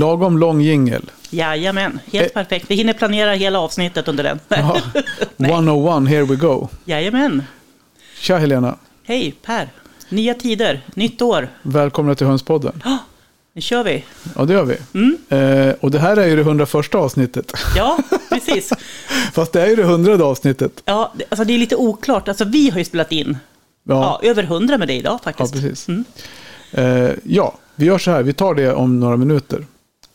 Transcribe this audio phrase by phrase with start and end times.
[0.00, 1.10] Lagom lång jingel.
[1.30, 2.32] Jajamän, helt Eh.
[2.32, 2.66] perfekt.
[2.68, 4.40] Vi hinner planera hela avsnittet under den.
[4.48, 4.76] Ja.
[5.36, 5.50] Nej.
[5.50, 6.68] 101, here we go.
[6.84, 7.42] Jajamän.
[8.20, 9.68] Tja Helena, Hej Per.
[10.08, 11.48] Nya tider, nytt år.
[11.62, 12.82] välkomna till Hönspodden.
[13.52, 14.04] Nu kör vi.
[14.36, 14.76] Ja, det gör vi.
[14.94, 15.16] Mm.
[15.68, 17.52] Eh, och det här är ju det 101 avsnittet.
[17.76, 17.98] Ja,
[18.30, 18.72] precis.
[19.32, 20.82] Fast det är ju det 100 avsnittet.
[20.84, 22.28] Ja, alltså det är lite oklart.
[22.28, 23.36] Alltså vi har ju spelat in
[23.84, 25.52] Ja, ja, över hundra med dig idag ja faktiskt.
[25.52, 25.88] precis.
[25.88, 26.04] Mm.
[26.72, 29.66] Eh, ja, vi gör så här, vi tar det om några minuter.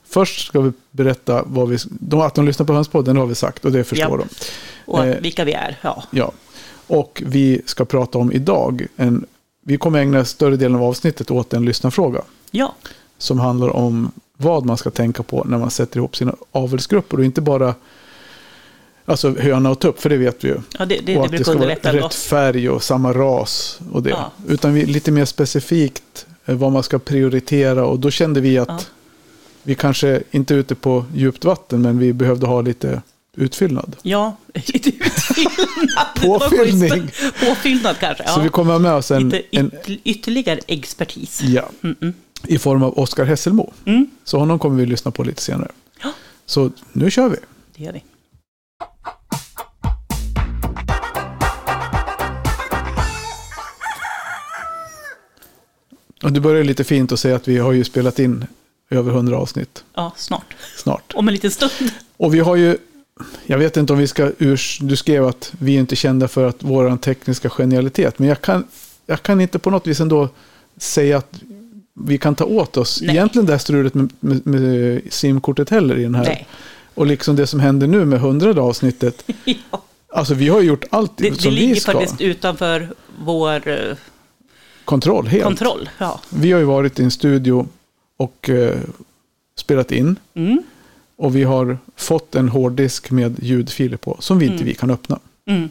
[0.10, 1.78] Först ska vi berätta vad vi,
[2.24, 4.26] att de lyssnar på Hönspodden, det har vi sagt och det förstår Ja.
[4.30, 4.46] de.
[4.92, 5.22] Och Eh.
[5.22, 5.78] vilka vi är.
[5.82, 6.04] Ja.
[6.12, 6.32] Ja,
[6.88, 9.26] och vi ska prata om idag, en,
[9.62, 12.22] vi kommer ägna större delen av avsnittet åt en lyssnarfråga.
[12.52, 12.76] ja,
[13.18, 17.18] som handlar om vad man ska tänka på när man sätter ihop sina avelsgrupper.
[17.18, 17.76] Och inte bara
[19.06, 20.58] alltså höna och tupp, för det vet vi ju.
[20.80, 23.80] ja det, det, och det att det brukar ska vara rätt färg och samma ras
[23.92, 24.10] och det.
[24.10, 24.32] Ja.
[24.48, 27.86] Utan vi, lite mer specifikt eh, vad man ska prioritera.
[27.86, 28.92] Och då kände vi att.
[29.66, 33.02] Vi kanske inte är ute på djupt vatten, men vi behövde ha lite
[33.38, 33.96] utfyllnad.
[34.02, 36.08] Ja, lite utfyllnad.
[36.22, 37.12] Påfyllning.
[37.40, 38.24] Påfyllnad kanske.
[38.28, 38.34] Ja.
[38.34, 41.42] Så vi kommer ha med oss en, lite yt- ytterligare expertis.
[41.42, 42.14] ja, Mm-mm.
[42.48, 43.74] i form av Oskar Hesselmo.
[43.86, 45.72] Mm, Så honom kommer vi lyssna på lite senare.
[46.04, 46.12] Ja.
[46.46, 47.38] Så nu kör vi.
[47.76, 48.04] det gör vi.
[56.24, 58.46] Och du börjar lite fint att säga att vi har ju spelat in
[58.90, 60.56] över 100 avsnitt Ja, snart.
[60.78, 61.12] snart.
[61.16, 61.72] Om en liten stund.
[62.18, 62.78] Och vi har ju,
[63.46, 66.48] jag vet inte om vi ska urs, du skrev att vi är inte kända för
[66.48, 68.64] att vår tekniska genialitet, men jag kan,
[69.06, 70.30] jag kan inte på något vis ändå
[70.78, 71.42] säga att
[72.00, 73.16] vi kan ta åt oss Nej.
[73.16, 76.24] egentligen det här strulet med, med, med simkortet heller i den här.
[76.26, 76.48] Nej.
[76.94, 79.24] Och liksom det som händer nu med 100 avsnittet.
[79.46, 79.82] Ja.
[80.20, 81.92] Alltså vi har gjort allt Det, det som vi ligger ska.
[81.92, 82.90] faktiskt utanför
[83.20, 83.96] vår eh,
[84.86, 85.44] Kontroll, helt.
[85.44, 85.90] kontroll.
[85.98, 86.20] Ja.
[86.30, 87.68] Vi har ju varit i en studio
[88.18, 88.80] och eh,
[89.58, 90.16] spelat in.
[90.34, 90.64] Mm.
[91.16, 95.20] Och vi har fått en hårddisk med ljudfiler på som vi inte vi kan öppna.
[95.46, 95.70] Mm.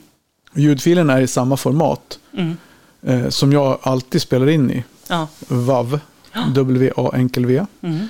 [0.55, 2.57] Ljudfilen är i samma format Mm.
[3.03, 4.85] eh, som jag alltid spelar in i.
[5.09, 5.29] Ja.
[5.49, 6.01] WAV.
[6.55, 7.65] W-A enkel V.
[7.81, 8.09] Mm.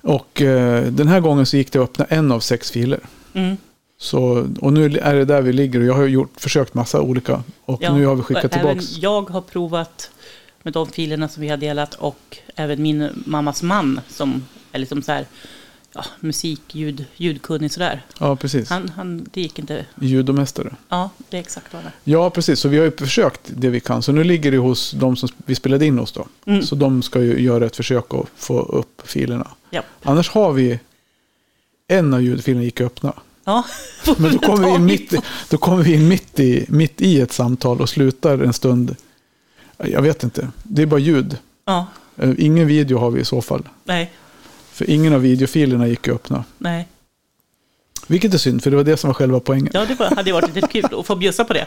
[0.00, 3.00] Och eh, den här gången så gick det att öppna en av sex filer.
[3.32, 3.56] Mm.
[3.98, 7.42] Så, och nu är det där vi ligger och jag har gjort, försökt massa olika.
[7.64, 7.94] Och Ja.
[7.96, 8.56] nu har vi skickat.
[8.56, 10.10] Även jag har provat
[10.64, 15.02] med de filerna som vi har delat och även min mammas man som är liksom
[15.02, 15.26] så här
[15.94, 18.02] ja, musik, ljud, ljudkunnig sådär.
[18.18, 18.70] Ja, precis.
[18.70, 19.86] Han, han, det gick inte.
[20.00, 20.76] Judomästare.
[20.88, 21.92] Ja, det är exakt vad det är.
[22.04, 22.60] Ja, precis.
[22.60, 24.02] Så vi har ju försökt det vi kan.
[24.02, 26.26] Så nu ligger det hos de som vi spelade in hos då.
[26.44, 26.62] Mm.
[26.62, 29.48] Så de ska ju göra ett försök att få upp filerna.
[29.70, 29.82] Ja.
[30.02, 30.78] Annars har vi
[31.88, 33.14] en av ljudfilerna gick att öppna.
[33.44, 33.64] Ja.
[34.18, 35.14] Men då kommer vi in mitt,
[35.50, 38.96] då kommer vi in mitt, i, mitt i ett samtal och slutar en stund.
[39.90, 40.48] Jag vet inte.
[40.62, 41.38] Det är bara ljud.
[41.64, 41.86] Ja,
[42.18, 43.68] Eh, Ingen video har vi i så fall.
[43.84, 44.12] nej,
[44.72, 46.44] För ingen av videofilerna gick att öppna.
[46.58, 46.88] nej.
[48.06, 49.70] Vilket är synd, för det var det som var själva poängen.
[49.74, 51.66] Ja, det var, hade varit lite kul att få bjussa på det.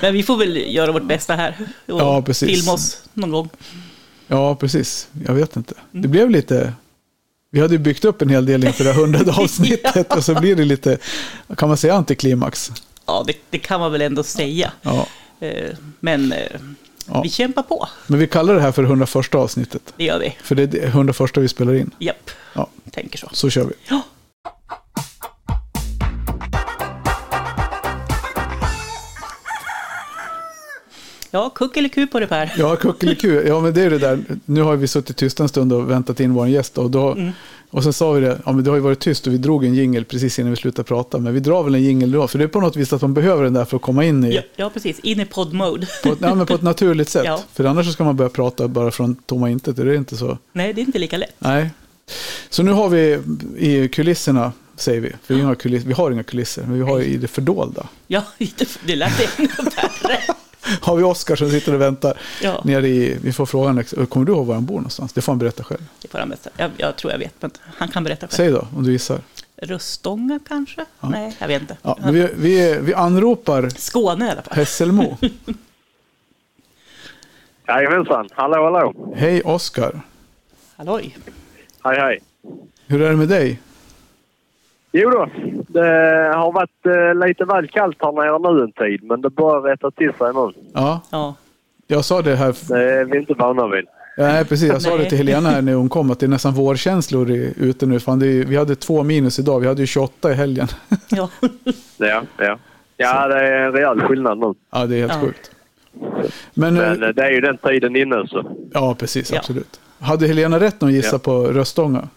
[0.00, 1.56] Men vi får väl göra vårt bästa här.
[1.86, 2.48] Och Ja, precis.
[2.48, 3.48] filma oss någon gång.
[4.26, 5.08] Ja, precis.
[5.26, 5.74] Jag vet inte.
[5.90, 6.72] Det blev lite...
[7.50, 10.56] Vi hade ju byggt upp en hel del inför det hundrade avsnittet och så blir
[10.56, 10.98] det lite,
[11.56, 12.72] kan man säga antiklimax?
[13.06, 14.72] Ja, det, det kan man väl ändå säga.
[14.82, 15.06] Ja.
[15.40, 15.70] Eh,
[16.00, 16.60] Men eh,
[17.14, 17.22] Ja.
[17.22, 17.88] vi kämpar på.
[18.06, 19.94] Men vi kallar det här för 101 avsnittet.
[19.96, 20.36] Det gör vi.
[20.42, 21.90] För det är det 101 vi spelar in.
[21.98, 23.28] Japp, Ja, tänker så.
[23.32, 23.72] så kör vi.
[23.88, 24.00] Ja.
[31.30, 32.52] Ja, kuck eller ku på det Per.
[32.58, 33.42] Ja, kuckeliku.
[33.46, 34.18] Ja, men det är det där.
[34.44, 36.78] Nu har vi suttit tysta en stund och väntat in vår gäst.
[36.78, 37.32] Och, då, Mm.
[37.72, 39.64] Och sen sa vi det, ja men det har ju varit tyst och vi drog
[39.64, 41.18] en jingel precis innan vi slutade prata.
[41.18, 43.14] Men vi drar väl en jingel då, för det är på något vis att man
[43.14, 44.98] behöver den där för att komma in i, Ja, ja precis.
[44.98, 45.86] In i podd-mode.
[46.02, 47.22] på, ja, men på ett naturligt sätt.
[47.26, 47.40] Ja.
[47.52, 50.38] För annars ska man börja prata bara från tomma intet, det är inte så.
[50.52, 51.34] Nej, det är inte lika lätt.
[51.38, 51.70] Nej.
[52.50, 53.18] Så nu har vi
[53.58, 57.00] i kulisserna, säger vi, för vi har, kuliss, vi har inga kulisser, men vi har
[57.00, 57.86] i det fördolda.
[58.06, 60.18] Ja, det- det lät ännu värre.
[60.80, 64.32] Har vi Oskar som sitter och väntar Ja, nere i, vi får frågan, kommer du
[64.32, 65.12] ihåg var han bor någonstans?
[65.12, 65.84] Det får han berätta själv.
[66.02, 66.50] det får han berätta.
[66.56, 68.36] Jag, jag tror jag vet, men han kan berätta själv.
[68.36, 69.18] Säg då, om du gissar.
[69.56, 70.84] Röstånga kanske?
[71.00, 71.08] Ja.
[71.08, 71.76] Nej, jag vet inte.
[71.82, 74.56] Ja, men vi, vi, vi anropar Skåne i alla fall.
[74.56, 75.18] Hässelmo.
[77.68, 78.28] Jajamensan.
[78.32, 79.14] Hallå, hallå.
[79.16, 80.00] Hej Oskar.
[80.76, 81.16] Halloj.
[81.84, 82.20] Hej, hej.
[82.86, 83.60] Hur är det med dig?
[84.92, 85.28] Jo då,
[85.68, 85.80] det
[86.34, 89.90] har varit eh, lite väl kallt här nere nu en tid, men det börjar rätta
[89.90, 90.52] till sig nu.
[90.72, 91.34] Ja, Ja,
[91.86, 92.54] jag sa det här.
[92.68, 93.84] Det är vi inte vana vid.
[94.18, 94.68] Nej, precis.
[94.68, 97.86] Jag sa det till Helena här när hon kom att det är nästan vårkänslor ute
[97.86, 98.00] nu.
[98.00, 99.60] Fan, det är, vi hade två minus idag.
[99.60, 100.66] Vi hade ju 28 i helgen.
[101.10, 101.28] ja.
[101.98, 102.58] Ja, ja.
[102.96, 104.54] Ja, det är en rejäl skillnad nu.
[104.72, 105.20] ja, det är helt Ja.
[105.20, 105.50] sjukt.
[106.54, 108.44] Men, Men eh, eh, det är ju den tiden inne så.
[108.72, 109.32] ja, precis.
[109.32, 109.38] Ja.
[109.38, 109.80] Absolut.
[110.00, 111.32] Hade Helena rätt när hon gissade Ja.
[111.32, 112.08] på Röstånga?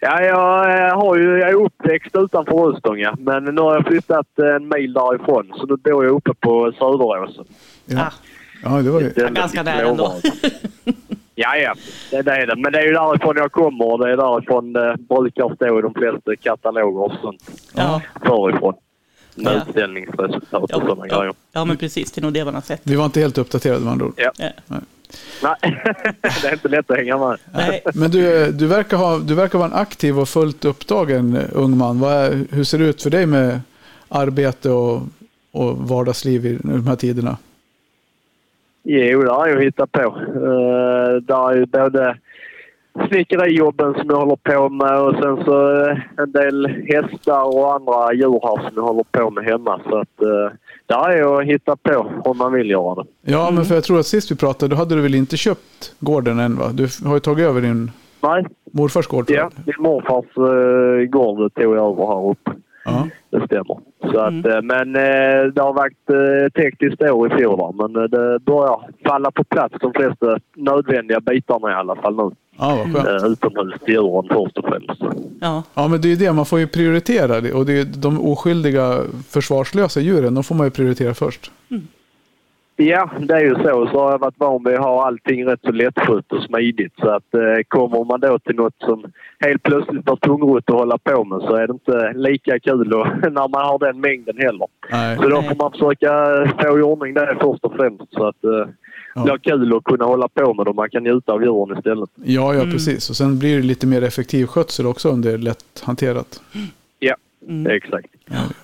[0.00, 4.38] Ja, jag, eh, har ju, jag är uppväxt utanför Röstånga, men nu har jag flyttat
[4.38, 5.52] en mil därifrån.
[5.56, 7.44] Så nu bor jag uppe på Söderåsen.
[7.86, 8.10] Ja,
[8.64, 9.10] Ah, ja det var ju...
[9.10, 10.12] Det är ganska nära ändå.
[11.34, 11.74] Ja, ja.
[12.10, 12.56] Det, det är det.
[12.56, 15.82] Men det är ju därifrån jag kommer och det är därifrån det brukar stå i
[15.82, 17.50] de flesta kataloger och sånt.
[17.74, 18.74] ja, Förifrån.
[19.34, 19.62] Med Ja.
[19.68, 21.34] utställningsresultat och ja, sådana ja, grejer.
[21.52, 22.12] ja, men precis.
[22.12, 22.80] Det är nog det man har sett.
[22.84, 24.12] Vi var inte helt uppdaterade med andra ord.
[24.16, 24.30] Ja.
[24.36, 24.76] Ja.
[25.42, 25.56] Nej,
[26.42, 27.38] det är inte lätt att hänga med.
[27.54, 31.42] Nej, Men du, du, verkar ha, du verkar vara en aktiv och fullt upptagen eh,
[31.52, 32.02] ung man.
[32.02, 33.60] Är, hur ser det ut för dig med
[34.08, 35.02] arbete och,
[35.52, 37.36] och vardagsliv i de här tiderna?
[38.88, 40.00] Jo, det har jag hittat på.
[40.00, 42.16] Uh, där är ju både
[43.08, 48.12] snickerijobben som jag håller på med och sen så eh, en del hästar och andra
[48.12, 49.80] djur här som jag håller på med hemma.
[49.90, 50.50] Så att uh,
[50.86, 53.04] där är jag att hitta på om man vill göra det.
[53.22, 55.94] Ja, men för jag tror att sist vi pratade, då hade du väl inte köpt
[56.00, 56.70] gården än va?
[56.72, 57.90] Du har ju tagit över din
[58.22, 59.24] Nej, morfars gård.
[59.28, 62.50] ja, min morfars uh, gård tog jag över här uppe.
[62.84, 63.08] Ja.
[63.36, 63.78] Det stämmer.
[64.12, 67.74] Så att, eh, men eh, det har varit eh, ett hektiskt år i fjol.
[67.74, 72.30] Men det börjar falla på plats de flesta nödvändiga bitarna i alla fall nu.
[72.58, 73.22] ja, vad skönt.
[73.22, 75.02] Eh, utomhusdjuren först och främst.
[75.40, 77.56] ja, Ja, men det är ju det, man får ju prioritera.
[77.58, 81.50] Och det är de oskyldiga försvarslösa djuren, de får man ju prioritera först.
[82.78, 83.88] Ja, det är ju så.
[83.92, 86.92] Så har jag varit van vid att ha allting rätt så lättskött och smidigt.
[87.00, 89.04] Så att eh, kommer man då till något som
[89.40, 93.06] helt plötsligt var tungrot att hålla på med så är det inte lika kul och,
[93.22, 94.66] när man har den mängden heller.
[94.90, 95.16] Nej.
[95.16, 96.10] Så då får man försöka
[96.62, 98.50] få i ordning det först och främst så att eh,
[99.14, 99.22] Ja.
[99.22, 102.10] det blir kul att kunna hålla på med och man kan njuta av djuren istället.
[102.24, 103.10] Ja, ja, precis.
[103.10, 106.40] Och sen blir det lite mer effektiv skötsel också om det är lätt hanterat.
[106.98, 107.14] Ja,
[107.48, 107.66] Mm.
[107.66, 108.06] exakt.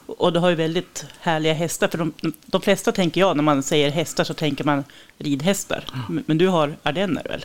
[0.06, 1.88] Och du har ju väldigt härliga hästar.
[1.88, 2.12] För de,
[2.46, 4.84] de flesta tänker jag, när man säger hästar så tänker man
[5.18, 5.84] ridhästar.
[6.08, 7.44] Men, men du har ardenner väl?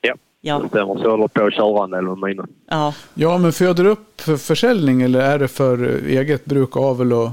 [0.00, 0.94] Ja, Ja, det stämmer.
[0.94, 2.46] Så jag håller på att köra en del med mina.
[2.70, 7.12] ja, Ja, men föder du upp för försäljning eller är det för eget bruk, avel
[7.12, 7.30] och...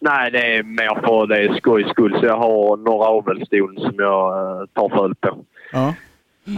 [0.00, 2.16] Nej, det är mer för det är skojs skull.
[2.20, 5.36] Så jag har några avelston som jag eh, tar föl på.
[5.72, 5.94] Ja,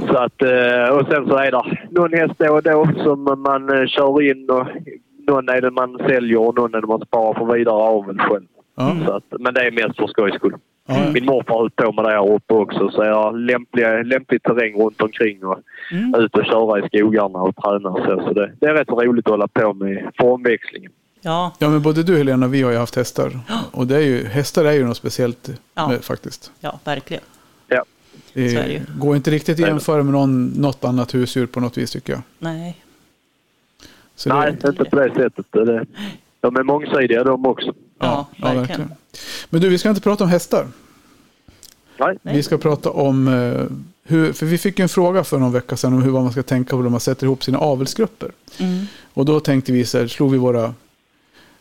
[0.08, 3.78] Så att, eh, och sen så är det någon häst då och då som man
[3.78, 4.66] eh, kör in och
[5.32, 8.46] någon är det man säljer och någon är det man sparar för vidare avel själv.
[8.76, 10.54] ja, Så att, men det är mest för skojs skull.
[10.86, 11.10] ja.
[11.14, 14.42] Min morfar har hållit på med det här uppe också så jag har lämplig, lämplig
[14.42, 15.58] terräng runt omkring och
[15.92, 16.14] Mm.
[16.14, 18.22] ut och köra i skogarna och träna och så.
[18.26, 20.92] Så det, det är rätt roligt att hålla på med för omväxlingen.
[21.20, 23.30] ja, Ja, men både du Helena och vi har ju haft hästar.
[23.72, 25.88] Och det är ju, hästar är ju något speciellt Ja.
[25.88, 26.52] med, faktiskt.
[26.60, 27.22] ja, verkligen.
[27.68, 27.84] Ja.
[28.34, 31.78] Det är det går inte riktigt att jämföra med någon, något annat husdjur på något
[31.78, 32.22] vis tycker jag.
[32.38, 32.76] Nej,
[34.20, 35.46] Så Nej, det, inte på det sättet.
[35.50, 35.86] Det,
[36.40, 37.72] de är mångsidiga de också.
[37.98, 38.92] ja, verkligen.
[39.50, 40.66] Men du, vi ska inte prata om hästar.
[41.98, 42.18] Nej.
[42.22, 43.64] Vi ska prata om eh,
[44.04, 46.76] hur, för vi fick en fråga för någon vecka sedan om hur man ska tänka
[46.76, 48.30] på när man sätter ihop sina avelsgrupper.
[48.58, 48.86] Mm.
[49.14, 50.74] Och då tänkte vi så här, slog vi våra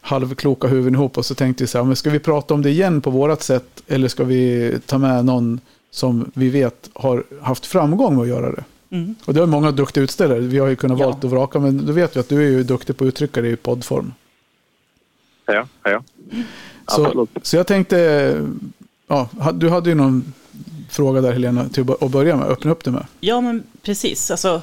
[0.02, 2.70] halvkloka huvuden ihop och så tänkte vi så här, men ska vi prata om det
[2.70, 5.60] igen på vårat sätt eller ska vi ta med någon
[5.92, 8.64] som vi vet har haft framgång med att göra det?
[8.92, 9.16] Mm.
[9.26, 11.06] Och det har många duktiga utställare, vi har ju kunnat Ja.
[11.06, 13.42] valt och vraka, men då vet vi att du är ju duktig på att uttrycka
[13.42, 14.14] det i poddform.
[15.46, 16.04] Ja, ja.
[16.88, 17.30] Så, Absolut.
[17.42, 17.98] så jag tänkte,
[19.08, 20.34] ja, du hade ju någon
[20.90, 23.06] fråga där Helena till att börja med, öppna upp det med.
[23.20, 24.32] Ja, men precis.
[24.32, 24.62] Alltså,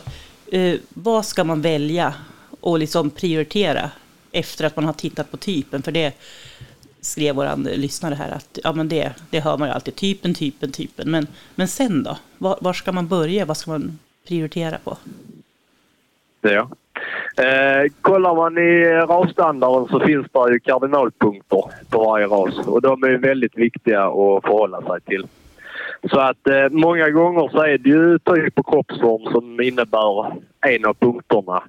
[0.52, 2.14] eh, vad ska man välja
[2.61, 3.90] och liksom prioritera
[4.33, 5.83] efter att man har tittat på typen?
[5.83, 6.12] För det
[7.00, 9.97] skrev vår lyssnare här att ja, men det, det hör man ju alltid.
[9.97, 11.11] Typen, typen, typen.
[11.11, 12.16] Men, men sen då?
[12.38, 13.45] Var, var ska man börja?
[13.45, 14.97] Vad ska man prioritera på?
[16.40, 16.68] Ja.
[17.45, 23.02] Eh, kollar man i rasstandarden så finns det ju kardinalpunkter på varje ras och de
[23.02, 25.26] är väldigt viktiga att förhålla sig till.
[26.11, 30.33] Så att eh, många gånger så är det ju typ och kroppsform som innebär
[30.66, 31.62] en av punkterna.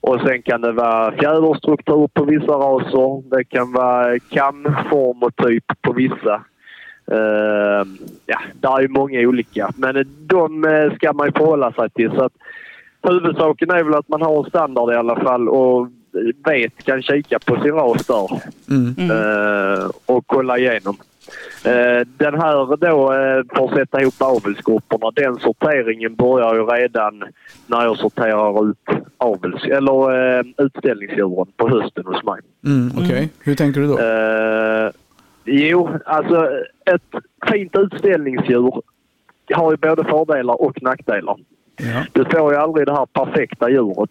[0.00, 3.36] Och sen kan det vara fjäderstruktur på vissa raser.
[3.36, 6.44] Det kan vara kamform och typ på vissa.
[7.10, 7.86] Eh,
[8.26, 9.70] ja, det är ju många olika.
[9.76, 12.10] Men de eh, ska man ju förhålla sig till.
[12.10, 12.32] Så att
[13.02, 15.88] huvudsaken är väl att man har en standard i alla fall och
[16.44, 18.94] vet, kan kika på sin ras där Mm.
[18.98, 19.10] Mm.
[19.10, 20.96] eh, och kolla igenom.
[21.64, 27.24] Eh, den här då, eh, för att sätta ihop avelsgrupperna, den sorteringen börjar ju redan
[27.66, 32.40] när jag sorterar ut avels, eller eh, utställningsdjuren på hösten hos mig.
[32.66, 33.98] Mm, Okej, hur tänker du då?
[35.50, 36.48] Jo, alltså
[36.84, 38.82] ett fint utställningsdjur
[39.54, 41.36] har ju både fördelar och nackdelar.
[41.76, 42.04] Ja.
[42.12, 44.10] Du får ju aldrig det här perfekta djuret.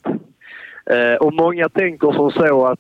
[0.86, 2.80] Eh, och många tänker som så att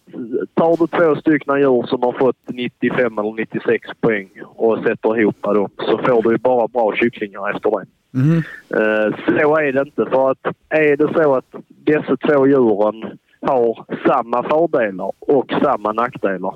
[0.53, 5.41] tar du två stycken djur som har fått 95 eller 96 poäng och sätter ihop
[5.41, 7.85] dem så får du ju bara bra kycklingar efter det.
[8.19, 8.37] Mm.
[8.69, 10.05] Eh, Så är det inte.
[10.05, 13.05] För att är det så att dessa två djuren
[13.41, 16.53] har samma fördelar och samma nackdelar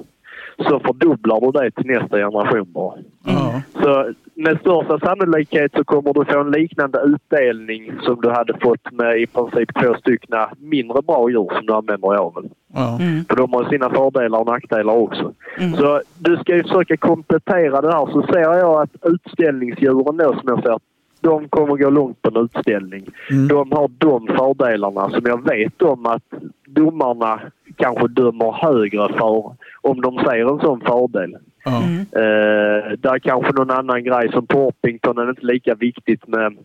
[0.64, 2.96] så fördubblar du det till nästa generation bara.
[3.26, 3.62] Ja.
[3.82, 8.92] Så med största sannolikhet så kommer du få en liknande utdelning som du hade fått
[8.92, 12.50] med i princip två stycken mindre bra djur som du använder i avel.
[12.76, 13.26] Mm.
[13.26, 15.34] För de har sina fördelar och nackdelar också.
[15.58, 15.74] Mm.
[15.74, 18.06] Så du ska ju försöka komplettera det här.
[18.12, 20.80] Så ser jag att utställningsdjuren då som jag ser,
[21.22, 23.06] de kommer gå långt på en utställning.
[23.30, 23.48] Mm.
[23.48, 26.24] De har de fördelarna som jag vet om att
[26.68, 27.40] domarna
[27.82, 31.36] kanske dömer högre för om de ser en sån fördel.
[31.66, 32.00] Mm.
[32.00, 36.58] Eh, där är kanske någon annan grej som på Orpington är inte lika viktigt med,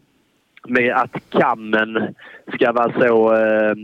[0.69, 2.15] med att kammen
[2.55, 3.75] ska vara så, eh,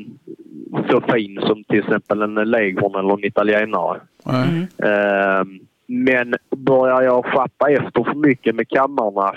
[0.90, 4.00] så fin som till exempel en leghorn eller en italienare.
[4.26, 4.60] Mm.
[4.78, 5.44] Eh,
[5.86, 9.34] men börjar jag schappa efter för mycket med kammarna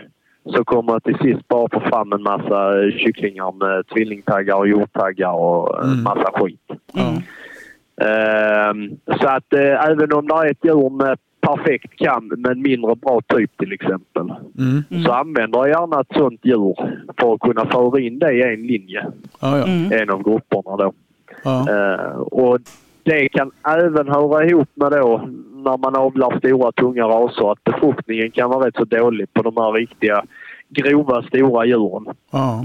[0.55, 4.67] så kommer jag till sist bara få fram en massa eh, kycklingar med tvillingtaggar och
[4.67, 6.03] hjorttaggar och en Mm.
[6.03, 6.69] massa skit.
[6.93, 7.13] Ja.
[8.01, 8.89] Ehm,
[9.21, 13.21] så att eh, även om det är ett djur med perfekt kam men mindre bra
[13.27, 15.03] typ till exempel Mm.
[15.03, 16.75] så använder jag gärna ett sånt djur
[17.19, 19.05] för att kunna föra in det i en linje,
[19.41, 19.65] Ja, ja.
[19.67, 19.91] Mm.
[20.01, 20.93] en av grupperna då.
[21.43, 21.65] Ja.
[21.69, 22.59] Eh, och
[23.03, 25.21] det kan även höra ihop med då
[25.53, 29.57] när man avlar stora tunga raser att befruktningen kan vara rätt så dålig på de
[29.57, 30.23] här riktiga
[30.69, 32.05] grova stora djuren.
[32.31, 32.63] Ja.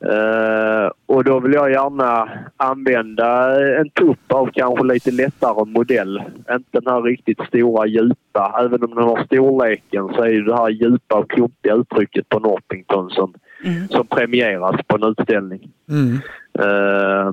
[0.00, 6.22] Eh, och då vill jag gärna använda en tupp av kanske lite lättare modell.
[6.52, 8.54] Inte den här riktigt stora djupa.
[8.60, 12.38] Även om den har storleken så är ju det här djupa och klumpiga uttrycket på
[12.38, 13.88] Norpington som, Mm.
[13.88, 15.70] som premieras på en utställning.
[15.90, 16.14] Mm.
[16.58, 17.32] Eh,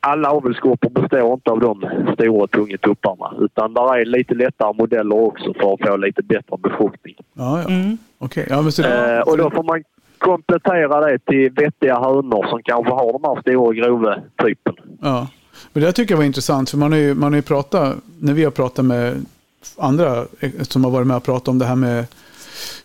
[0.00, 5.16] alla avelsgrupper består inte av de stora tunga tupparna utan där är lite lättare modeller
[5.16, 7.14] också för att få lite bättre befruktning.
[7.34, 7.68] Ja, ja.
[7.74, 7.98] Mm.
[8.18, 8.46] Okej.
[8.50, 9.82] Ja, men så Eh, och då får man
[10.18, 14.74] komplettera det till vettiga hönor som kanske har de här stora grova typen.
[15.00, 15.28] Ja.
[15.72, 18.32] Men det tycker jag var intressant, för man har ju, man har ju pratat, när
[18.32, 19.26] vi har pratat med
[19.78, 20.26] andra
[20.60, 22.06] som har varit med och pratat om det här med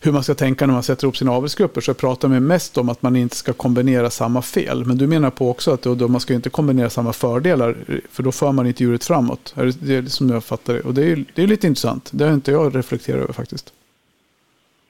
[0.01, 2.89] hur man ska tänka när man sätter ihop sina avelsgrupper, så pratar man mest om
[2.89, 4.85] att man inte ska kombinera samma fel.
[4.85, 7.75] Men du menar på också att då, då man ska inte kombinera samma fördelar,
[8.11, 9.53] för då för man inte djuret framåt.
[9.57, 10.81] Är det, är som jag fattar det.
[10.81, 12.09] Och det är det är lite intressant.
[12.13, 13.73] Det har inte jag reflekterat över faktiskt.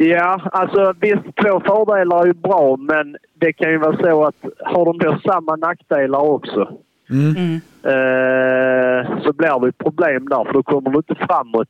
[0.09, 4.35] Ja, alltså visst två fördelar är ju bra men det kan ju vara så att
[4.59, 6.77] har de då samma nackdelar också
[7.09, 7.35] Mm.
[7.35, 7.55] Mm.
[7.83, 11.69] eh, så blir det ett problem där för då kommer du inte framåt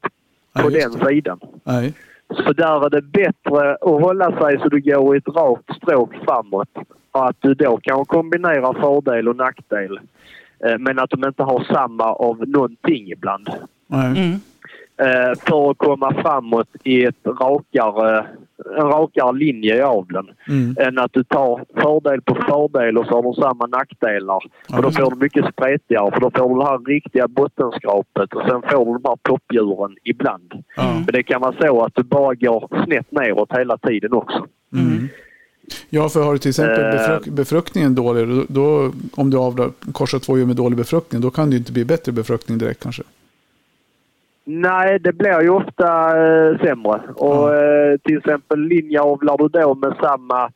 [0.53, 1.39] på just den sidan.
[1.63, 1.93] Nej.
[2.29, 6.15] Så där är det bättre att hålla sig så du går i ett rakt stråk
[6.25, 6.69] framåt.
[7.11, 9.99] Och att du då kan kombinera fördel och nackdel.
[10.65, 13.49] Eh, Men att de inte har samma av någonting ibland.
[13.87, 14.07] Nej.
[14.07, 14.39] Mm.
[15.01, 18.25] Eh, För att komma framåt i ett rakare,
[18.77, 20.27] en rakare linje i aveln.
[20.47, 20.75] Mm.
[20.79, 24.39] Än att du tar fördel på fördel och så har de samma nackdelar.
[24.69, 24.91] För då Ja.
[25.05, 26.11] får du mycket spretigare.
[26.11, 29.95] För då får du det här riktiga bottenskrapet och sen får du de här toppdjuren
[30.03, 30.51] ibland.
[30.75, 30.83] Ja.
[30.83, 30.95] Mm.
[30.95, 34.45] Men det kan vara så att du bara går snett neråt hela tiden också.
[34.73, 35.07] Mm.
[35.89, 36.91] Ja, för har du till exempel Eh.
[36.91, 41.29] befruk befruktningen dålig, då, då, om du avlar, korsar två djur med dålig befruktning, då
[41.29, 43.03] kan det ju inte bli bättre befruktning direkt kanske.
[44.53, 47.01] Nej, det blir ju ofta eh, sämre.
[47.15, 50.49] Och eh, till exempel linjeavlar du då med samma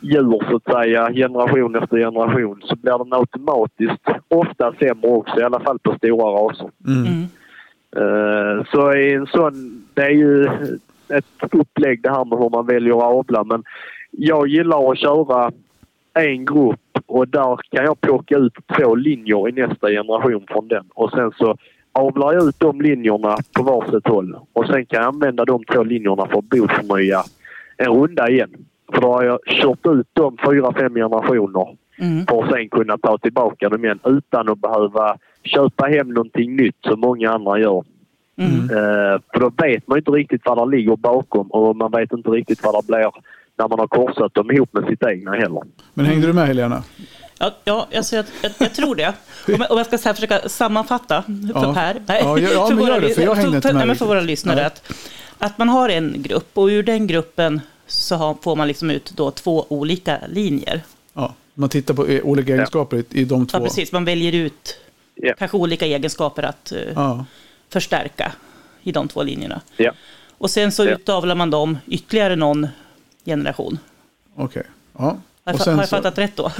[0.00, 5.42] djur så att säga, generation efter generation, så blir den automatiskt ofta sämre också, i
[5.42, 6.70] alla fall på stora raser.
[6.86, 7.06] Mm.
[7.06, 7.28] Mm.
[7.96, 10.44] Eh, så i en sån, det är ju
[11.08, 13.44] ett upplägg det här med hur man väljer att avla.
[13.44, 13.64] Men
[14.10, 15.50] jag gillar att köra
[16.14, 20.84] en grupp och där kan jag plocka ut två linjer i nästa generation från den.
[20.94, 21.56] Och sen så
[21.98, 24.36] avlar jag ut de linjerna på varsitt håll.
[24.52, 27.22] Och sen kan jag använda de två linjerna för att bodförnya
[27.76, 28.50] en runda igen.
[28.92, 32.26] För då har jag kört ut dem fyra, fem generationer Mm.
[32.26, 36.76] för att sen kunna ta tillbaka dem igen utan att behöva köpa hem någonting nytt
[36.80, 37.84] som många andra gör.
[38.38, 38.52] Mm.
[38.52, 42.30] Eh, för då vet man inte riktigt vad det ligger bakom och man vet inte
[42.30, 43.10] riktigt vad det blir
[43.58, 45.62] när man har korsat dem ihop med sitt egna heller.
[45.94, 46.82] Men hängde du med Helena?
[47.38, 49.06] Ja, ja alltså jag, jag, jag tror det.
[49.46, 51.74] Om jag, om jag ska så här försöka sammanfatta för Ja.
[51.74, 52.02] Per.
[52.06, 54.66] Ja, ja, ja, men våra det, för för, med nej, för våra lyssnare.
[54.66, 54.92] Att,
[55.38, 59.10] att man har en grupp och ur den gruppen så har, får man liksom ut
[59.16, 60.82] då två olika linjer.
[61.12, 63.58] Ja, man tittar på eh, olika egenskaper i, i de två.
[63.58, 63.92] Ja, precis.
[63.92, 64.76] Man väljer ut
[65.38, 67.24] kanske olika egenskaper att Ja,
[67.68, 68.32] förstärka
[68.82, 69.60] i de två linjerna.
[69.76, 69.92] Ja.
[70.38, 70.90] Och sen så Ja.
[70.90, 72.66] utavlar man dem ytterligare någon
[73.24, 73.78] generation.
[74.36, 74.62] okej.
[74.98, 75.16] Ja.
[75.44, 76.50] Har jag, har jag så- fattat rätt då?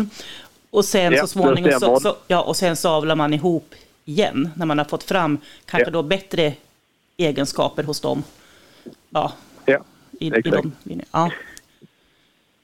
[0.70, 4.48] Och sen Ja, så småningom så, så, ja, och sen så avlar man ihop igen
[4.56, 5.92] när man har fått fram kanske Ja.
[5.92, 6.52] då bättre
[7.16, 8.22] egenskaper hos dem.
[9.10, 9.32] Ja,
[9.66, 9.78] Ja.
[10.20, 10.62] i, i Exakt.
[10.62, 11.04] de linjerna.
[11.12, 11.30] Ja.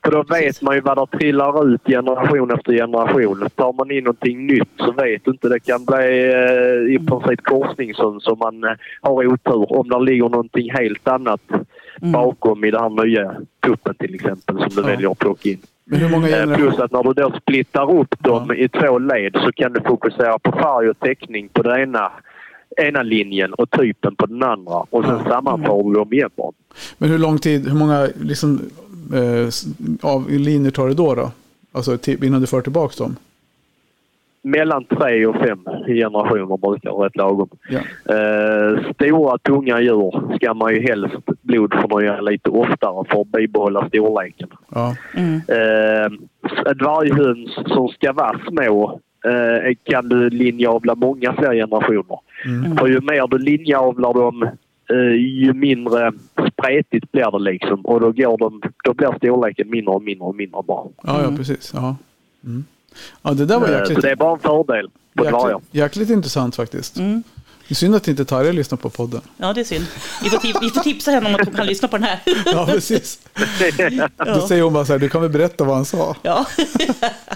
[0.04, 0.46] För då Precis.
[0.46, 3.48] vet man ju vad det trillar ut generation efter generation.
[3.54, 5.48] Tar man in någonting nytt så vet du inte.
[5.48, 8.70] Det kan bli eh, i princip korsning som, som man eh,
[9.00, 11.40] har otur om det ligger någonting helt annat
[12.02, 12.12] Mm.
[12.12, 14.86] bakom i den här nya tuppen till exempel som du Ja.
[14.86, 15.58] väljer att plocka in.
[15.84, 16.68] Men hur många Eh, generationer?
[16.68, 20.38] Plus att när du då splittar upp dem i två led så kan du fokusera
[20.38, 22.12] på färg och teckning på den ena,
[22.76, 24.74] ena linjen och typen på den andra.
[24.90, 25.30] Och sen Ja.
[25.30, 26.30] sammanför du dem igen.
[26.98, 28.60] Men hur lång tid, hur många liksom,
[29.14, 29.48] eh,
[30.10, 31.14] av linjer tar det då?
[31.14, 31.30] då?
[31.72, 33.16] Alltså innan du för tillbaka dem?
[34.46, 37.48] Mellan tre och fem generationer brukar vara rätt lagom.
[37.68, 37.80] Ja.
[38.14, 44.48] Eh, stora, tunga djur ska man ju helst blodförnya lite oftare för att bibehålla storleken.
[44.74, 44.96] Ja.
[45.16, 45.34] Mm.
[45.34, 46.10] Eh,
[46.74, 52.18] dvärghöns som ska vara små eh, kan du linjeavla många fler generationer.
[52.44, 52.76] Mm.
[52.76, 54.42] För ju mer du linjeavlar dem
[54.90, 56.12] eh, ju mindre
[56.52, 57.80] spretigt blir det liksom.
[57.80, 60.88] Och då, går de, då blir storleken mindre och mindre och mindre bara.
[61.02, 61.70] Ja, ja, precis.
[61.74, 61.96] Ja.
[62.44, 62.64] Mm.
[63.22, 66.10] Ja, det där var Eh, jäkligt, så det är bara en fördel på jäkligt, jäkligt
[66.10, 66.96] intressant faktiskt.
[66.96, 67.22] Mm.
[67.68, 69.20] Det är synd att inte Tarja lyssnar på podden.
[69.36, 69.86] Ja, det är synd.
[70.22, 72.20] Vi får, vi får tipsa henne om att hon kan lyssna på den här.
[72.46, 73.18] Ja, precis.
[73.34, 76.16] Då Ja, säger hon bara så här, du kan väl berätta vad han sa?
[76.22, 76.46] ja.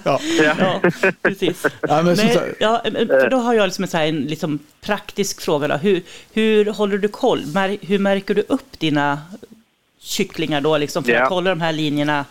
[0.05, 0.21] Ja.
[0.59, 0.81] ja
[1.23, 1.67] precis.
[1.89, 2.17] Ja, men
[2.61, 5.69] ja, men för då har jag liksom en, så här, en liksom praktisk fråga.
[5.69, 5.77] Då.
[5.77, 7.47] Hur, hur håller du koll?
[7.47, 9.19] Mär, hur märker du upp dina
[10.01, 11.23] kycklingar då, liksom, för Ja.
[11.23, 12.25] att hålla de här linjerna?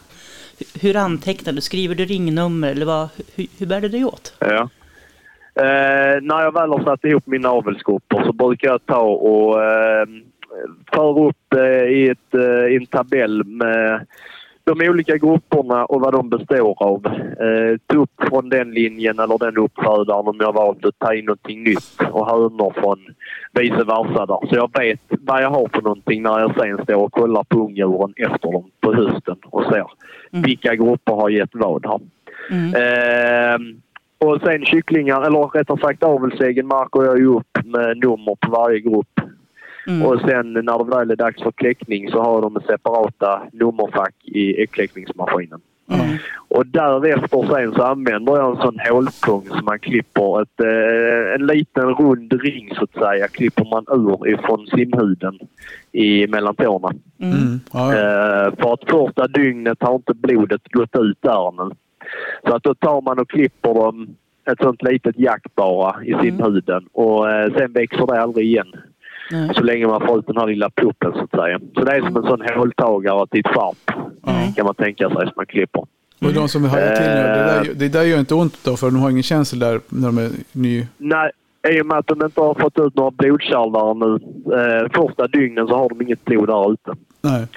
[0.81, 1.61] Hur- antecknar du?
[1.61, 4.33] Skriver du ringnummer eller vad, hur, hur bär du dig åt?
[4.39, 4.69] Ja.
[5.55, 10.05] Eh, när jag väl har satt ihop mina avelsgrupper så brukar jag ta och eh,
[10.93, 14.05] föra upp eh, i, ett, eh, i en tabell med
[14.67, 17.05] de olika grupperna och vad de består av.
[17.05, 21.25] Eh, ta upp från den linjen eller den uppfödaren om jag valt att ta in
[21.25, 22.99] någonting nytt och hönor från
[23.53, 24.47] vice versa där.
[24.49, 27.59] Så jag vet vad jag har för någonting när jag sen står och kollar på
[27.59, 29.85] ungdjuren efter dem på hösten och ser
[30.31, 31.99] vilka grupper har gett vad här.
[32.51, 32.73] Mm.
[32.75, 33.81] Ehm,
[34.17, 38.79] och sen kycklingar, eller rättare sagt avelsäggen märker jag ju upp med nummer på varje
[38.79, 39.19] grupp.
[39.87, 40.05] Mm.
[40.05, 44.61] Och sen när det väl är dags för kläckning så har de separata nummerfack i
[44.61, 45.61] äggkläckningsmaskinen.
[45.91, 46.17] Mm.
[46.47, 51.47] Och därefter sen så använder jag en sån hålpung som man klipper ett, eh, en
[51.47, 53.27] liten rund ring så att säga.
[53.27, 55.39] Klipper man ur ifrån simhuden
[55.91, 56.91] i mellan tårna.
[57.19, 57.59] Mm.
[57.73, 58.47] Ja, ja.
[58.47, 61.71] Eh, för att första dygnet har inte blodet gått ut där ännu.
[62.47, 64.15] Så att då tar man och klipper dem
[64.51, 68.73] ett sånt litet jack bara i simhuden och eh, sen växer det aldrig igen.
[69.31, 69.49] Nej.
[69.55, 71.59] Så länge man får ut den här lilla pluppen så att säga.
[71.75, 73.91] Så det är som en sån håltagare till ett skärp
[74.27, 74.53] Mm.
[74.53, 75.83] kan man tänka sig som man klipper.
[76.21, 78.87] Och de som hajar till nu, det där, det där gör inte ont då för
[78.87, 80.85] de har ingen känsel där när de är ny.
[80.97, 81.31] Nej,
[81.69, 84.13] i och med att de inte har fått ut några blodkärl där nu.
[84.83, 86.91] Eh, första dygnen så har de inget blod där ute.
[87.21, 87.47] Nej.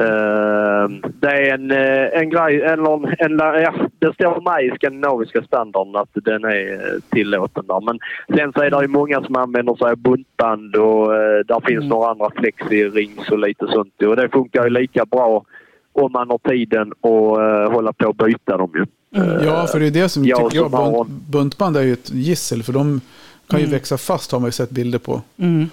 [0.00, 0.88] Eh,
[1.20, 5.42] det är en, eh, en grej, eller en, en, ja, det står med i skandinaviska
[5.42, 7.80] standarden att den är eh, tillåten där.
[7.80, 7.98] Men
[8.38, 11.76] sen så är det ju många som använder sig av buntband och eh, där finns
[11.76, 11.88] Mm.
[11.88, 14.02] några andra flexi-rings och lite sånt.
[14.02, 15.44] Och det funkar ju lika bra
[15.92, 18.86] om man har tiden att eh, hålla på och byta dem ju.
[19.22, 19.44] Mm.
[19.44, 22.62] Ja, för det är det som Ja, tycker jag, bunt, buntband är ju ett gissel
[22.62, 23.00] för de
[23.48, 23.72] kan ju Mm.
[23.76, 25.22] växa fast har man ju sett bilder på.
[25.38, 25.66] Mm.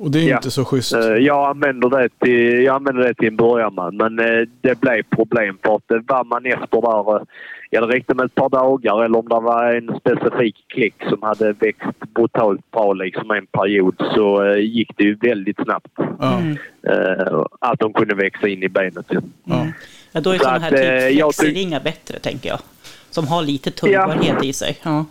[0.00, 0.36] Och det är Ja.
[0.36, 0.94] inte så schysst.
[0.94, 5.02] Eh, Jag använder det till, jag använder det till en början men eh, det blev
[5.02, 7.22] problem för att det var man efter där, eh,
[7.70, 11.22] ja det räckte med ett par dagar eller om det var en specifik klick som
[11.22, 16.38] hade växt brutalt bra liksom en period så eh, gick det ju väldigt snabbt Ja.
[16.40, 16.56] Mm.
[16.88, 19.06] eh, att de kunde växa in i benet.
[19.10, 19.20] ju.
[19.44, 19.66] Ja.
[20.12, 22.58] Ja, då är Så sådana här typ eh, flexeringar bättre, tänker jag.
[23.10, 24.78] Som har lite tuggbarhet i sig.
[24.82, 25.04] Ja.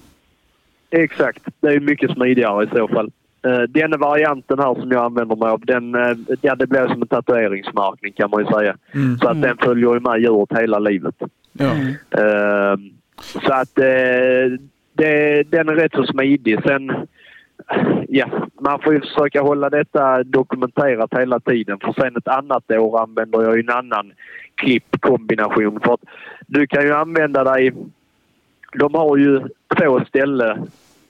[0.92, 3.12] Exakt, det är mycket smidigare i så fall.
[3.48, 7.02] Uh, den varianten här som jag använder mig av, den, eh, ja, det blir som
[7.02, 8.76] en tatueringsmärkning kan man ju säga.
[8.94, 9.18] Mm.
[9.18, 11.16] Så att den följer ju med djuret hela livet.
[11.52, 11.72] Ja.
[11.72, 11.94] Mm.
[12.12, 12.90] Ehm,
[13.22, 14.60] så att eh,
[14.94, 16.60] det, den är rätt så smidig.
[16.64, 16.92] Sen,
[18.08, 18.26] ja,
[18.62, 21.80] man får ju försöka hålla detta dokumenterat hela tiden.
[21.80, 24.12] För sen ett annat år använder jag ju en annan
[24.56, 25.80] klippkombination.
[25.84, 26.04] För att
[26.48, 27.74] du kan ju använda dig...
[28.74, 29.42] De har ju
[29.78, 30.68] två ställen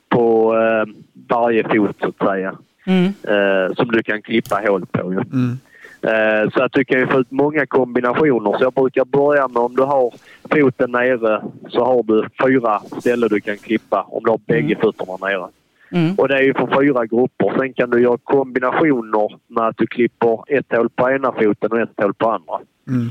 [0.09, 0.93] på eh,
[1.29, 2.55] varje fot så att säga.
[2.87, 3.05] Mm.
[3.05, 5.13] Eh, som du kan klippa hål på.
[5.13, 5.19] Ju.
[5.19, 5.57] Mm.
[6.01, 8.57] Eh, Så att du kan ju få ut många kombinationer.
[8.57, 10.13] Så jag brukar börja med om du har
[10.51, 15.17] foten nere så har du fyra ställen du kan klippa om du har bägge fötterna
[15.27, 15.47] nere.
[15.91, 16.15] Mm.
[16.15, 17.53] Och det är ju för fyra grupper.
[17.59, 21.79] Sen kan du göra kombinationer med att du klipper ett hål på ena foten och
[21.79, 22.53] ett hål på andra
[22.87, 23.07] Mm.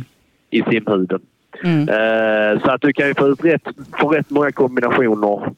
[0.50, 1.20] i simhuden.
[1.64, 1.88] Mm.
[1.88, 3.62] Eh, Så att du kan ju få ut rätt,
[4.00, 5.52] få rätt många kombinationer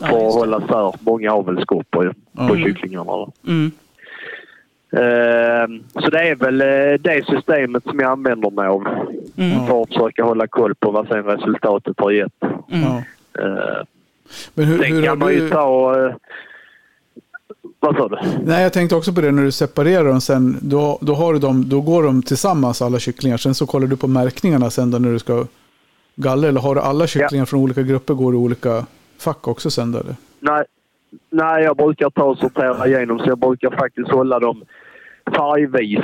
[0.00, 2.64] Ja, för att hålla sär många avelsgrupper ju på Mm.
[2.64, 3.26] kycklingarna.
[3.46, 3.72] Mm.
[5.94, 8.86] Så det är väl eh, det systemet som jag använder mig av
[9.36, 9.66] Mm.
[9.66, 12.42] för att försöka hålla koll på vad sen resultatet har gett.
[12.42, 12.82] Mm.
[12.82, 13.02] Ja.
[13.38, 13.84] Eh,
[14.54, 15.50] Men hur, sen hur kan man ju du...
[15.50, 16.04] ta...
[16.06, 16.14] eh,
[17.80, 18.18] Vad sa du?
[18.44, 20.56] Nej, jag tänkte också på det när du separerar dem sen.
[20.62, 23.36] Då, då, har du dem, då går de tillsammans alla kycklingar.
[23.36, 25.44] Sen så kollar du på märkningarna sen då när du ska
[26.16, 26.48] gallra.
[26.48, 28.86] Eller har du alla kycklingar från olika grupper går i olika
[29.22, 29.94] fack också sen?
[29.94, 30.14] Eller?
[30.40, 30.64] Nej,
[31.30, 34.62] nej, jag brukar ta och sortera igenom så jag brukar faktiskt hålla dem
[35.36, 35.98] färgvis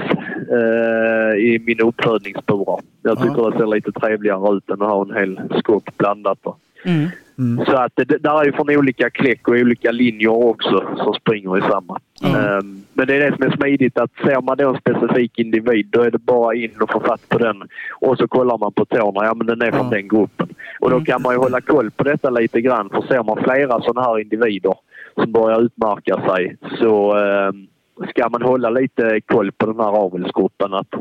[0.50, 2.81] eh, i mina uppfödningsburar.
[3.02, 3.50] Jag tycker Ja.
[3.50, 6.38] det ser lite trevligare ut än att ha en hel skåp blandat.
[6.42, 6.57] Då.
[6.85, 7.09] Mm.
[7.38, 7.66] Mm.
[7.66, 11.59] Så att det, där är ju från olika kläck och olika linjer också som springer
[11.59, 11.98] i samma.
[12.20, 12.29] Ja.
[12.29, 15.87] Ehm, men det är det som är smidigt att ser man då en specifik individ
[15.90, 17.62] då är det bara in och få fatt på den
[18.01, 19.24] och så kollar man på tårna.
[19.24, 19.90] Ja men den är från Ja.
[19.96, 20.48] den gruppen.
[20.81, 21.05] Och då Mm.
[21.05, 24.18] kan man ju hålla koll på detta lite grann för ser man flera sådana här
[24.20, 24.74] individer
[25.14, 27.66] som börjar utmärka sig så ehm,
[28.09, 30.74] ska man hålla lite koll på den här avelsgruppen.
[30.74, 30.94] Att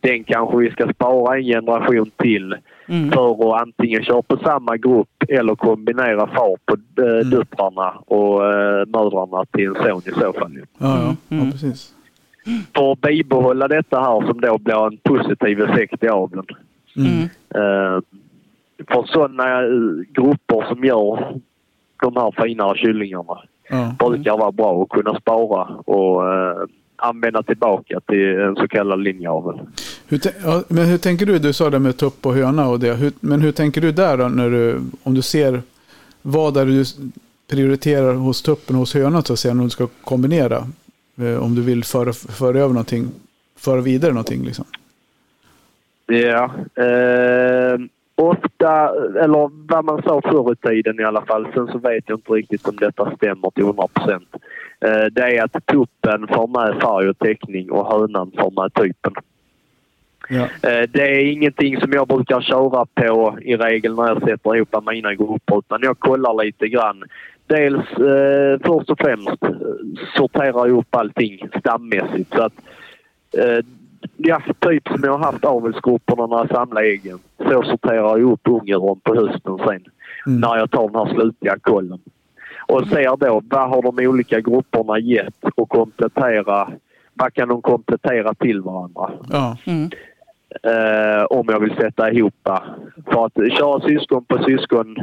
[0.00, 2.54] den kanske vi ska spara en generation till
[2.88, 3.10] Mm.
[3.12, 7.30] för att antingen köra på samma grupp eller kombinera far på eh, Mm.
[7.30, 10.58] döttrarna och eh, mödrarna till en son i så fall.
[10.78, 11.16] Ja, ja.
[11.36, 11.44] Mm.
[11.46, 11.94] ja, precis.
[12.76, 16.44] För att bibehålla detta här som då blir en positiv effekt i aveln.
[16.96, 17.08] Mm.
[17.08, 17.22] Mm.
[17.54, 18.00] Eh,
[18.88, 19.68] för sådana eh,
[20.12, 21.34] grupper som gör
[22.02, 23.38] de här finare kyllingarna
[23.70, 23.94] Ja.
[23.98, 26.56] brukar vara bra att kunna spara och eh,
[26.98, 29.60] använda tillbaka till en så kallad linjeavel.
[30.08, 31.38] Hur, ja, men hur tänker du?
[31.38, 32.94] Du sa det med tupp och höna och det.
[32.94, 34.28] Hur, men hur tänker du där då?
[34.28, 35.62] När du, om du ser
[36.22, 36.84] vad är du
[37.50, 40.56] prioriterar hos tuppen och hos hönan så att säga, när du ska kombinera?
[41.20, 43.08] Eh, om du vill föra, föra över någonting,
[43.56, 44.64] föra vidare någonting liksom.
[46.06, 46.50] Ja.
[46.84, 47.78] Eh,
[48.14, 48.88] ofta,
[49.22, 52.32] eller vad man sa förr i tiden i alla fall, sen så vet jag inte
[52.32, 54.28] riktigt om detta stämmer till 100 procent.
[54.80, 59.12] Eh, det är att tuppen får med färg och teckning och hönan får med typen.
[60.28, 60.42] Ja.
[60.42, 64.84] Eh, det är ingenting som jag brukar köra på i regel när jag sätter ihop
[64.86, 67.04] mina grupper utan jag kollar lite grann.
[67.46, 69.50] Dels eh, först och främst eh,
[70.16, 72.54] sorterar jag upp allting stammässigt så att
[73.38, 73.64] eh,
[74.16, 77.18] Ja, typ som jag har haft avelsgrupperna när jag samlar äggen.
[77.38, 79.84] Så sorterar jag upp ungdjuren på hösten sen.
[80.26, 80.40] Mm.
[80.40, 81.98] När jag tar den här slutliga kollen.
[82.68, 86.68] Och ser då vad har de olika grupperna gett och komplettera.
[87.14, 89.10] Vad kan de komplettera till varandra?
[89.30, 89.56] Ja.
[89.66, 89.90] Mm.
[90.62, 92.34] Eh, om jag vill sätta ihop.
[93.12, 94.96] För att köra syskon på syskon,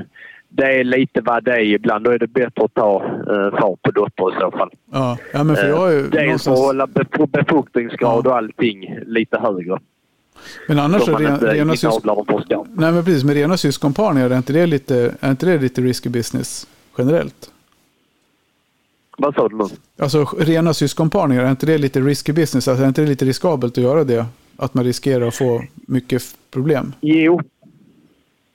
[0.50, 2.06] det är lite vad det är ibland.
[2.06, 4.70] Då är det bättre att ta eh, far på dotter i så fall.
[4.92, 5.18] Ja.
[5.34, 6.60] ja, men för jag har ju Dels för att någonstans...
[6.60, 9.80] hålla bef- befruktningsgrad och allting lite högre.
[10.68, 12.26] Men annars Så så man inte rena syskon...
[12.74, 16.10] Nej men precis, med rena syskonparningar, är inte det lite, är inte det lite risky
[16.10, 17.52] business generellt?
[19.18, 19.64] Vad sa du nu?
[20.00, 22.68] Alltså rena syskonparningar, är inte det lite risky business?
[22.68, 24.26] Alltså, är inte det lite riskabelt att göra det?
[24.58, 26.94] Att man riskerar att få mycket problem?
[27.02, 27.42] Jo,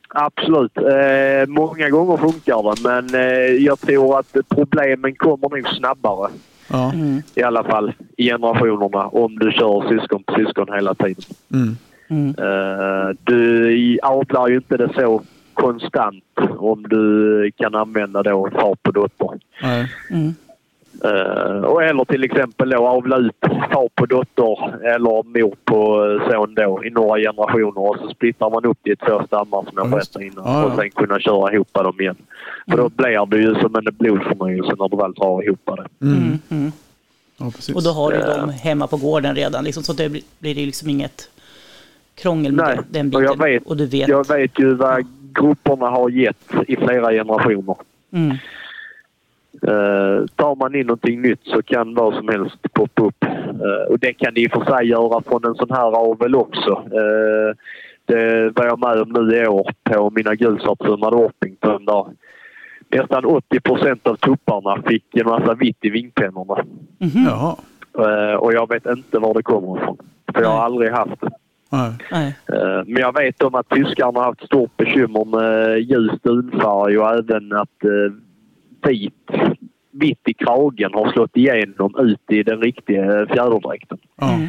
[0.08, 0.76] absolut.
[0.76, 6.30] Eh, många gånger funkar det, men eh, jag tror att problemen kommer nog snabbare
[6.72, 6.92] Ja.
[6.92, 7.22] Mm.
[7.34, 11.24] i alla fall i generationerna om du kör syskon på syskon hela tiden.
[11.54, 11.76] Mm.
[12.08, 12.28] Mm.
[12.28, 15.22] Eh, du avlar ju inte det så
[15.54, 16.24] konstant
[16.58, 19.28] om du kan använda då far på dotter.
[20.10, 20.34] Mm.
[21.04, 26.30] Eh, och eller till exempel då avla ut far på dotter eller mor på eh,
[26.30, 29.72] son då i några generationer och så splittrar man upp det i två stammar som
[29.76, 30.64] jag berättade innan ja.
[30.64, 32.16] och sen kunna köra ihop dem igen.
[32.70, 36.06] För då blir det ju som en blodförnyelse när du väl drar ihop det.
[36.06, 36.18] Mm.
[36.18, 36.38] Mm.
[36.50, 36.72] Mm.
[37.36, 37.74] Ja, precis.
[37.74, 40.66] Och då har du dem hemma på gården redan, liksom, så det blir, blir det
[40.66, 41.30] liksom inget
[42.14, 43.38] krångel med Nej, den, den och biten.
[43.38, 44.08] jag vet, och du vet.
[44.08, 47.76] jag vet ju vad grupperna har gett i flera generationer.
[49.62, 49.74] Mm.
[49.74, 53.24] Uh, tar man in någonting nytt så kan vad som helst poppa upp.
[53.24, 56.34] Eh, och det kan det i och för sig göra från en sån här avel
[56.34, 56.70] också.
[56.70, 57.54] Uh,
[58.04, 62.06] det var jag med om nu i år på mina gulsvartsummade Orpington där
[62.88, 66.64] nästan 80 procent av tupparna fick en massa vitt i vingpennorna.
[66.98, 67.24] Mhm.
[67.26, 67.56] Jaha.
[67.98, 69.96] Eh, och jag vet inte var det kommer ifrån.
[70.34, 70.64] För jag har Nej.
[70.64, 71.30] aldrig haft det.
[71.72, 71.92] Nej.
[72.10, 72.36] Nej.
[72.52, 77.10] Eh, Men jag vet om att tyskarna har haft stort bekymmer med ljus dunfärg och
[77.10, 78.12] även att eh,
[78.82, 79.30] vit,
[79.90, 83.98] vitt i kragen har slått igenom ut i den riktiga fjäderdräkten.
[84.22, 84.48] Mm.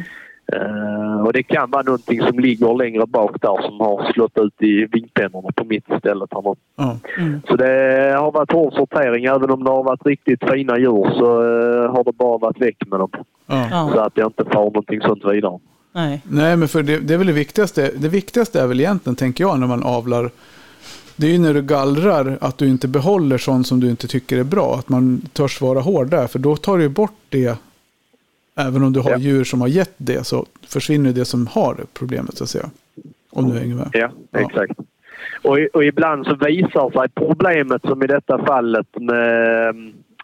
[0.52, 4.62] Eh, och det kan vara någonting som ligger längre bak där som har slått ut
[4.62, 6.30] i vingpennorna på mitt istället.
[6.32, 6.98] Här nu.
[7.22, 7.40] Mm.
[7.48, 9.24] Så det har varit hård sortering.
[9.24, 12.76] Även om det har varit riktigt fina djur så eh, har det bara varit väck
[12.86, 13.10] med dem.
[13.46, 13.90] Ja.
[13.94, 15.58] Så att jag inte får någonting sånt vidare.
[15.92, 16.22] Nej.
[16.24, 17.90] Nej, men för det, det är väl det viktigaste.
[17.96, 20.30] Det viktigaste är väl egentligen, tänker jag, när man avlar.
[21.16, 24.38] Det är ju när du gallrar att du inte behåller sånt som du inte tycker
[24.38, 24.74] är bra.
[24.78, 26.26] Att man törs vara hård där.
[26.26, 27.58] För då tar du bort det
[28.56, 29.16] Även om du har Ja.
[29.16, 32.70] djur som har gett det så försvinner det som har problemet så att säga.
[33.30, 33.88] Om du hänger med.
[33.92, 34.38] Ja, Ja.
[34.40, 34.72] exakt.
[35.42, 39.74] Och, och ibland så visar sig problemet som i detta fallet med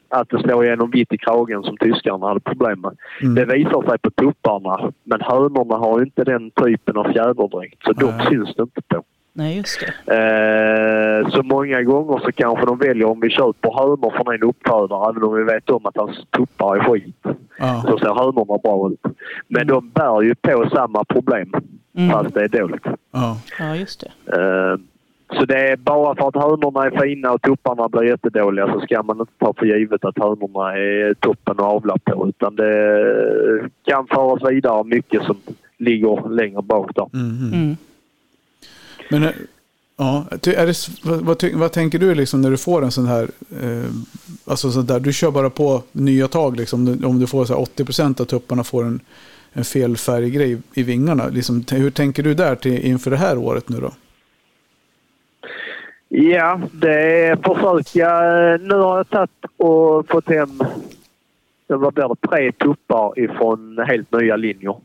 [0.09, 2.97] att det slår igenom vitt i kragen som tyskarna hade problem med.
[3.23, 3.35] Mm.
[3.35, 4.93] Det visar sig på tupparna.
[5.05, 8.27] Men hönorna har inte den typen av fjäderdräkt så de Nej.
[8.31, 9.03] syns det inte på.
[9.39, 10.15] Nej, just det.
[11.23, 15.11] Eh, så många gånger så kanske de väljer om vi köper hönor från en uppfödare
[15.11, 17.17] även om vi vet om att hans tuppar är skit.
[17.59, 17.83] Ja.
[17.87, 19.17] Så ser hönorna bra ut.
[19.49, 21.53] Men de bär ju på samma problem
[21.99, 22.11] Mm.
[22.11, 22.87] fast det är dåligt.
[23.13, 23.37] Ja.
[23.59, 24.37] Ja, just det.
[24.37, 24.77] Eh,
[25.39, 29.03] Så det är bara för att hönorna är fina och tupparna blir jättedåliga så ska
[29.03, 32.29] man inte ta för givet att hönorna är toppen att avla på.
[32.29, 35.37] Utan det kan föras vidare mycket som
[35.79, 37.07] ligger längre bak där.
[37.13, 37.53] Mhm.
[37.55, 37.77] Mm.
[39.09, 39.31] Men eh,
[39.97, 43.29] ja, är det, vad, vad, vad tänker du liksom när du får en sån här,
[43.63, 43.91] eh,
[44.45, 47.61] alltså sånt där, du kör bara på nya tag liksom, om du får så här
[47.61, 49.01] 80% av tupparna får en,
[49.53, 51.29] en fel färggrej i, vingarna.
[51.29, 53.93] Liksom, hur tänker du där till, inför det här året nu då?
[56.09, 58.21] Ja, det är försöka.
[58.61, 60.63] Nu har jag tagit och fått hem
[61.69, 64.77] det var blir det, tre tuppar ifrån helt nya linjer.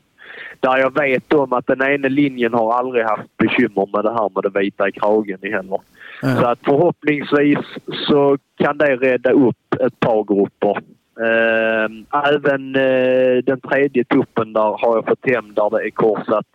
[0.60, 4.30] Där jag vet om att den ena linjen har aldrig haft bekymmer med det här
[4.36, 5.80] med det vita i kragen i heller.
[6.22, 6.36] Ja.
[6.36, 7.60] Så att förhoppningsvis
[8.08, 10.78] så kan det rädda upp ett par grupper.
[11.20, 11.90] Eh,
[12.36, 16.46] Även eh, den tredje tuppen där har jag fått hem där det är korsat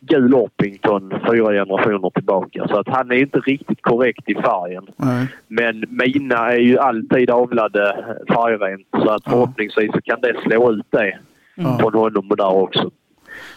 [0.00, 2.68] gul Orpington fyra generationer tillbaka.
[2.68, 4.86] Så att han är inte riktigt korrekt i färgen.
[4.96, 5.26] Nej.
[5.48, 10.86] Men mina är ju alltid avlade färgrent så att förhoppningsvis så kan det slå ut
[10.90, 11.18] det
[11.60, 11.78] Ja.
[11.80, 12.90] från honom och där också.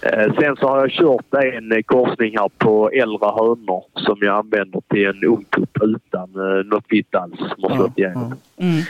[0.02, 4.36] Eh, Sen så har jag kört en eh, korsning här på äldre hönor som jag
[4.36, 8.36] använder till en ungtupp utan eh, något vitt alls som har slått igenom.
[8.58, 8.82] Mm.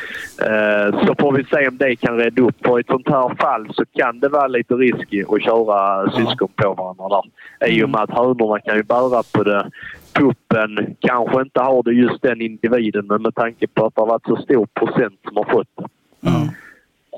[1.06, 2.56] Så får vi se om det kan rädda upp.
[2.65, 6.49] För i ett sånt här fall så kan det vara lite risky att köra syskon
[6.56, 7.21] på varandra
[7.60, 7.67] där.
[7.67, 9.69] I och med att hönorna kan ju bära på det.
[10.13, 14.08] Tuppen kanske inte har det just den individen men med tanke på att det har
[14.08, 15.86] varit så stor procent som har fått det
[16.21, 16.47] Ja.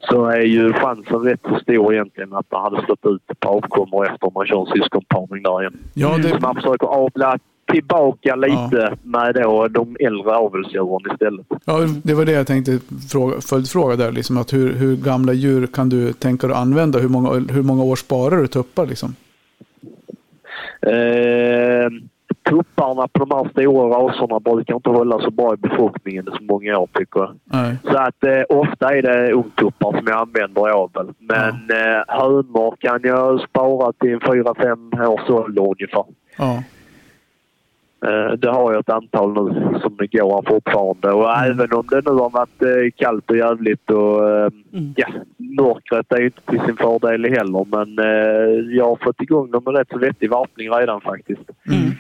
[0.09, 3.51] Så är ju chansen rätt så stor egentligen att det hade slått ut ett par
[3.51, 5.77] avkommor efter man kör en syskonparning där igen.
[5.93, 7.37] Ja, Så det, man försöker avla
[7.71, 11.45] tillbaka lite med då de äldre avelsdjuren istället.
[11.65, 12.79] ja, det var det jag tänkte
[13.11, 14.11] fråga, följdfråga där.
[14.11, 16.99] Liksom, att hur, hur gamla djur kan du tänka dig att använda?
[16.99, 18.85] Hur många, hur många år sparar du tuppar?
[18.85, 19.15] Liksom?
[20.87, 20.91] Eh,
[22.93, 26.77] tupparna på de här stora raserna brukar inte hålla så bra i befruktningen så många
[26.77, 27.36] år tycker jag.
[27.45, 27.75] Nej.
[27.84, 31.13] Så att eh, ofta är det ungtuppar som jag använder i avel.
[31.19, 36.06] Men eh, hönor kan jag spara till en 4-5 års ålder ungefär.
[36.38, 36.63] Ja.
[38.06, 41.12] Eh, Det har jag ett antal nu som det går fortfarande.
[41.12, 44.93] Och även om det nu har varit eh, kallt och jävligt och eh, Mm.
[44.97, 47.65] ja, mörkret är ju inte till sin fördel heller.
[47.77, 51.41] Men eh, jag har fått igång dem med rätt så vettig varpning redan faktiskt.
[51.67, 51.91] Mm.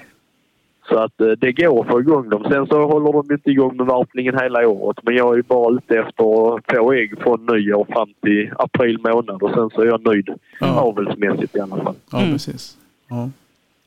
[0.89, 2.45] Så att eh, det går att få igång dem.
[2.49, 4.97] Sen så håller de inte igång med varpningen hela året.
[5.03, 8.97] Men jag är ju bara ute efter att få ägg från nyår fram till april
[9.03, 9.43] månad.
[9.43, 10.67] Och sen så är jag nöjd Ja.
[10.79, 11.95] avelsmässigt i alla fall.
[12.11, 12.31] Ja, Mm.
[12.33, 12.77] precis.
[13.09, 13.29] Ja.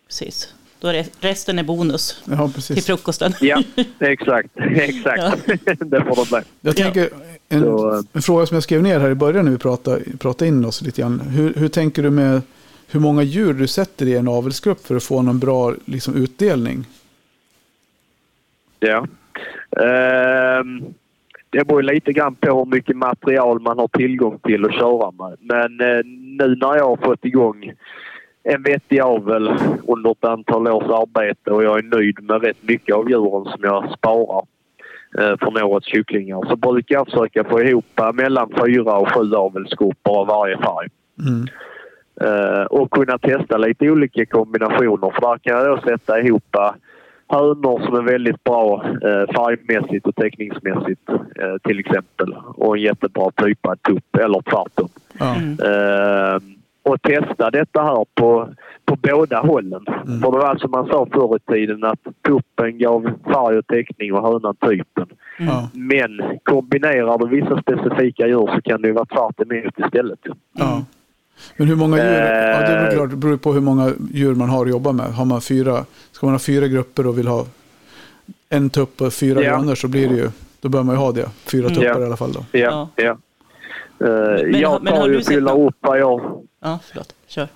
[0.07, 0.55] Precis.
[0.81, 2.87] Då är det, resten är bonus ja, till precis.
[2.87, 3.33] frukosten.
[3.41, 3.63] Ja,
[3.99, 4.49] exakt.
[4.75, 5.47] exakt.
[5.81, 6.41] det får det bli.
[6.61, 6.85] Jag Ja.
[6.85, 7.09] tänker,
[7.49, 10.49] en, eh, en fråga som jag skrev ner här i början när vi pratade, pratade
[10.49, 11.21] in oss lite grann.
[11.21, 12.43] Hur, hur tänker du med
[12.97, 16.85] hur många djur du sätter i en avelsgrupp för att få någon bra liksom, utdelning?
[18.81, 19.07] Ja.
[19.83, 20.85] Ehm,
[21.51, 25.37] det beror lite grann på hur mycket material man har tillgång till att köra med.
[25.41, 26.05] Men eh,
[26.39, 27.73] nu när jag har fått igång
[28.43, 29.51] en vettig avel
[29.87, 33.61] under ett antal års arbete och jag är nöjd med rätt mycket av djuren som
[33.63, 34.47] jag sparar
[35.19, 40.11] eh, från årets kycklingar så brukar jag försöka få ihop mellan fyra och sju avelsgrupper
[40.11, 40.89] av varje färg.
[41.29, 41.47] Mm.
[42.21, 45.11] Eh, och kunna testa lite olika kombinationer.
[45.11, 46.71] För där kan jag då sätta ihop eh,
[47.29, 52.37] hönor som är väldigt bra eh, färgmässigt och teckningsmässigt eh, till exempel.
[52.55, 54.89] Och en jättebra typad tupp eller tvärtom.
[55.21, 55.57] Mm.
[55.61, 56.41] Eh,
[56.83, 58.49] och testa detta här på,
[58.85, 59.85] på båda hållen.
[59.89, 60.21] Mm.
[60.21, 64.15] För det var alltså man sa förr i tiden att tuppen gav färg och teckning
[64.15, 65.07] och hönan typen.
[65.39, 65.55] Mm.
[65.73, 70.19] Men kombinerar du vissa specifika djur så kan det ju vara tvärt emot istället.
[70.53, 70.85] Ja.
[71.57, 72.05] Men hur många djur?
[72.13, 72.95] Ja, det Eh.
[72.95, 75.07] klart, det beror på hur många djur man har att jobba med.
[75.07, 77.47] Har man fyra, ska man ha fyra grupper och vill ha
[78.49, 79.51] en tupp och fyra Ja.
[79.51, 81.29] granar så blir det ju, då bör man ju ha det.
[81.53, 82.01] Fyra tuppar Ja.
[82.01, 82.45] i alla fall då.
[82.59, 83.05] Ja, ja.
[83.05, 83.17] Eh,
[83.99, 86.21] Men jag har- men har tar ju någon- upp vad jag...
[86.63, 87.15] Ja, förlåt.
[87.27, 87.49] Kör.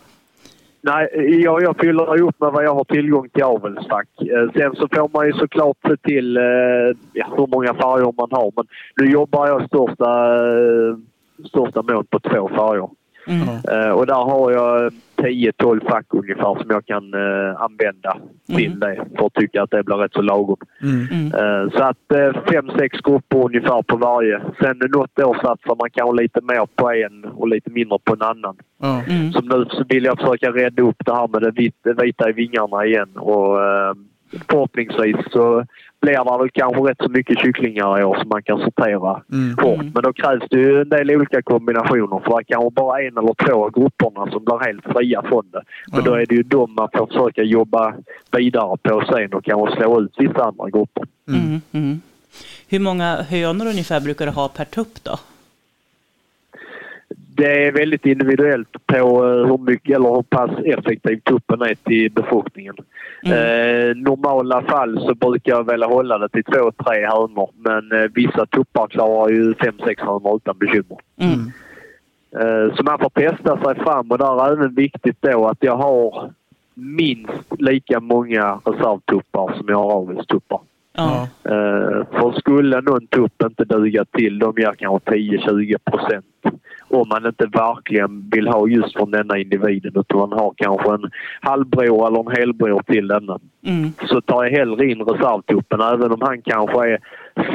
[0.83, 1.09] Nej,
[1.45, 4.09] jag, jag fyller upp med vad jag har tillgång till avelsfack.
[4.21, 6.35] Eh, Sen så får man ju såklart se till
[7.13, 8.53] ja, hur många färger man har.
[8.57, 8.67] Men
[8.97, 10.37] nu jobbar jag största,
[11.49, 12.89] största mån på två färger.
[13.73, 18.17] Eh, och där har jag 10-12 fack ungefär som jag kan eh, använda
[18.47, 20.57] till det för att tycka att det blir rätt så lagom.
[20.83, 21.27] Mm.
[21.35, 21.97] Eh, så att
[22.49, 24.41] fem, sex grupper ungefär på varje.
[24.61, 28.23] Sen något år satsar man kanske lite mer på en och lite mindre på en
[28.23, 28.57] annan.
[28.83, 29.33] Mm.
[29.33, 32.29] Som nu så vill jag försöka rädda upp det här med det vit- det vita
[32.29, 33.17] i vingarna igen.
[33.17, 33.59] Och,
[34.49, 35.65] förhoppningsvis så
[36.01, 39.55] blir det väl kanske rätt så mycket kycklingar i år som man kan sortera Mm.
[39.57, 39.85] bort.
[39.95, 42.21] Men då krävs det ju en del olika kombinationer.
[42.25, 45.63] För det kanske bara en eller två av grupperna som blir helt fria från det.
[45.93, 46.11] Men Ja.
[46.11, 47.95] då är det ju de man får försöka jobba
[48.33, 51.05] vidare på sen och kanske slå ut vissa andra grupper.
[51.29, 51.61] Mm.
[51.73, 52.01] Mm.
[52.69, 55.17] Hur många hönor ungefär brukar du ha per tupp då?
[57.41, 62.13] Det är väldigt individuellt på eh, hur mycket eller hur pass effektiv tuppen är till
[62.13, 62.75] befruktningen.
[63.25, 67.51] Eh, normala fall så brukar jag vilja hålla det till två, tre hönor.
[67.57, 70.99] Men eh, vissa tuppar klarar ju fem, sex hönor utan bekymmer.
[71.21, 71.53] Mm.
[72.41, 75.77] Eh, så man får testa sig fram och där är även viktigt då att jag
[75.77, 76.33] har
[76.75, 80.61] minst lika många reservtuppar som jag har avelstuppar.
[80.93, 81.29] Ja.
[81.45, 86.27] Eh, för skulle någon tupp inte duga till, de ger kanske 10-20 procent.
[86.89, 91.11] Om man inte verkligen vill ha just från denna individen utan man har kanske en
[91.41, 93.39] halvbror eller en helbror till denna.
[93.67, 93.93] Mm.
[94.09, 96.99] Så tar jag hellre in reservtuppen även om han kanske är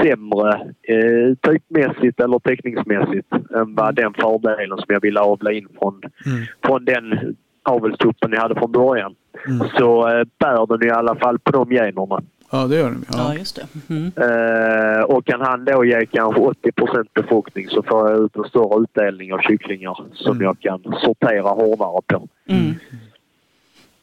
[0.02, 6.02] sämre eh, typmässigt eller teckningsmässigt än vad den fördelen som jag vill avla in från,
[6.26, 6.46] Mm.
[6.66, 9.16] från den avelstuppen jag hade från början.
[9.48, 9.68] Mm.
[9.78, 12.22] Så eh, bär den i alla fall på de generna.
[12.62, 13.06] Ja, det gör de.
[13.12, 13.40] ja, Ja.
[13.40, 13.94] just det.
[13.94, 14.12] Mm.
[14.18, 16.72] Eh, och kan han då ge kanske 80
[17.14, 20.44] befruktning så får jag ut en större utdelning av kycklingar som Mm.
[20.44, 22.28] jag kan sortera hårdare på.
[22.50, 22.74] Mm.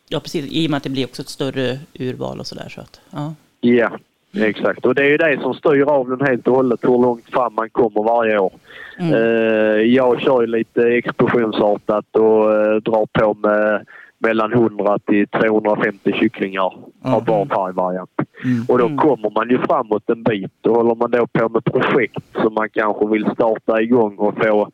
[0.08, 0.46] Ja, precis.
[0.52, 2.68] I och med att det blir också ett större urval och sådär.
[2.68, 3.34] Så att, ja.
[3.60, 3.90] Ja,
[4.36, 4.86] exakt.
[4.86, 7.54] Och det är ju det som styr av den helt och hållet hur långt fram
[7.54, 8.52] man kommer varje år.
[8.98, 9.12] Mm.
[9.14, 13.86] Eh, jag kör ju lite explosionsartat och eh, drar på med
[14.22, 18.11] mellan 100 till 250 kycklingar av var färgvariant.
[18.44, 18.64] Mm.
[18.68, 18.98] Och då Mm.
[18.98, 20.66] kommer man ju framåt en bit.
[20.66, 24.70] Och håller man då på med projekt som man kanske vill starta igång och få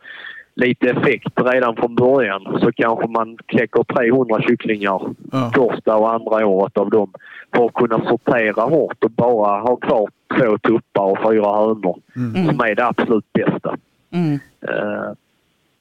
[0.55, 5.51] lite effekt redan från början så kanske man kläcker 300 kycklingar Ja.
[5.55, 7.13] första och andra året av dem
[7.55, 10.09] för att kunna sortera hårt och bara ha kvar
[10.39, 12.47] två tuppar och fyra hönor Mm.
[12.47, 13.77] som är det absolut bästa.
[14.13, 14.33] Mm.
[14.61, 15.13] Eh,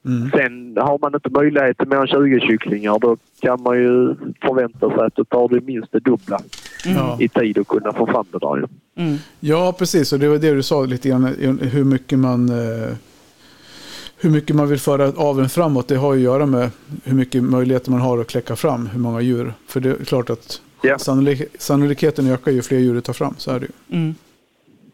[0.08, 0.30] Mm.
[0.30, 4.90] Sen har man inte möjlighet till mer än 20 kycklingar då kan man ju förvänta
[4.90, 6.40] sig att det tar det minst det dubbla
[6.84, 7.16] Ja.
[7.20, 8.68] i tid att kunna få fram det där.
[8.96, 9.16] Mm.
[9.40, 10.12] ja, precis.
[10.12, 11.24] Och det var det du sa lite grann.
[11.60, 12.48] Hur mycket man...
[12.48, 12.94] eh,
[14.20, 16.70] Hur mycket man vill föra aveln framåt, det har ju att göra med
[17.04, 19.52] hur mycket möjligheter man har att kläcka fram hur många djur.
[19.66, 20.98] För det är klart att Ja.
[20.98, 24.12] sannolik sannolikheten ökar ju fler djur du tar fram, så är det ju.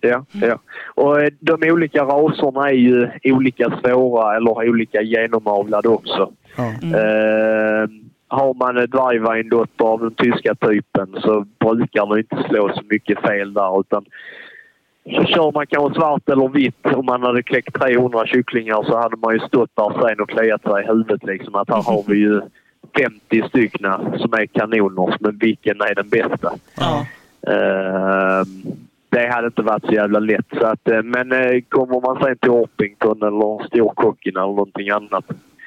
[0.04, 0.24] Mm.
[0.32, 0.58] Ja, ja.
[0.94, 6.32] Och eh, de olika raserna är ju olika svåra eller olika genomavlade också.
[6.56, 6.72] Ja.
[6.82, 6.94] Mm.
[6.94, 7.88] Eh,
[8.28, 13.20] har man ett dvärgveindotter av den tyska typen så brukar man inte slå så mycket
[13.20, 14.04] fel där utan
[15.04, 16.86] så kör man kanske svart eller vitt.
[16.86, 20.62] Om man hade kläckt 300 kycklingar så hade man ju stått där sen och kliat
[20.62, 22.40] sig i huvudet liksom att här har vi ju
[22.98, 26.52] 50 styckna som är kanoner men vilken är den bästa?
[26.76, 27.06] Ja.
[27.46, 28.44] Eh,
[29.14, 30.46] det hade inte varit så jävla lätt.
[30.60, 35.24] Så att, eh, men eh, kommer man sen till Orpington eller Storkocken eller någonting annat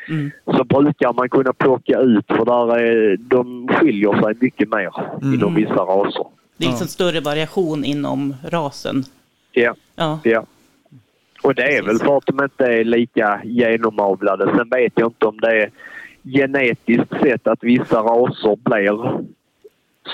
[0.10, 0.32] Mm.
[0.46, 5.34] så brukar man kunna plocka ut för där är, de skiljer sig mycket mer Mm.
[5.34, 6.26] inom vissa raser.
[6.58, 9.04] Det är liksom större variation inom rasen.
[9.52, 10.20] Ja, Ja.
[10.24, 10.46] ja.
[11.44, 14.46] Och det är väl för att de inte är lika genomavlade.
[14.58, 15.70] Sen vet jag inte om det är
[16.24, 19.20] genetiskt sett att vissa raser blir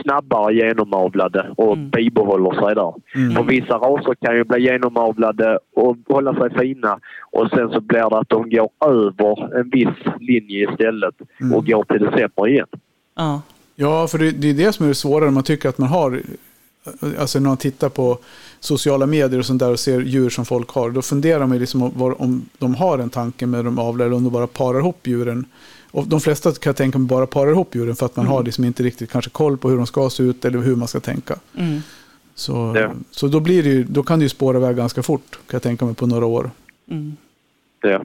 [0.01, 1.89] snabbare genomavlade och Mm.
[1.89, 2.93] bibehåller sig där.
[3.15, 3.35] Mm.
[3.35, 6.99] För vissa raser kan ju bli genomavlade och hålla sig fina
[7.31, 11.53] och sen så blir det att de går över en viss linje istället Mm.
[11.57, 12.67] och går till det sämre igen.
[13.15, 13.41] Ja.
[13.75, 15.89] Ja, för det, det är det som är det svåra när man tycker att man
[15.89, 16.19] har,
[17.19, 18.17] alltså när man tittar på
[18.59, 21.59] sociala medier och sånt där och ser djur som folk har, då funderar man ju
[21.59, 21.83] liksom
[22.19, 25.45] om, de har en tanke med de avlar eller om de bara parar ihop djuren.
[25.93, 28.43] Och de flesta kan jag tänka mig bara parar ihop djuren för att man har
[28.43, 30.99] liksom inte riktigt kanske koll på hur de ska se ut eller hur man ska
[30.99, 31.35] tänka.
[31.57, 31.81] Mm.
[32.35, 32.91] Så, Ja.
[33.11, 35.61] så då, blir det ju, då kan det ju spåra iväg ganska fort, kan jag
[35.61, 36.51] tänka mig, på några år.
[36.89, 37.15] Mm.
[37.81, 37.89] Ja.
[37.89, 38.03] Ja,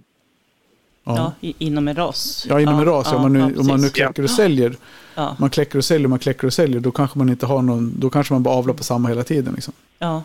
[1.04, 1.52] Ja, ja.
[1.58, 2.46] inom en ras.
[2.46, 3.12] inom en ras.
[3.12, 4.76] om, man nu, om man nu kläcker och säljer,
[5.14, 7.94] Ja, man kläcker och säljer, man kläcker och säljer, då kanske man inte har någon,
[8.00, 9.54] då kanske man bara avlar på samma hela tiden.
[9.54, 9.74] Liksom.
[9.98, 10.22] ja.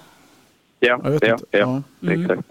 [0.80, 1.38] Ja, ja, ja.
[1.52, 1.82] Ja.
[2.02, 2.22] Mm.
[2.22, 2.50] exakt.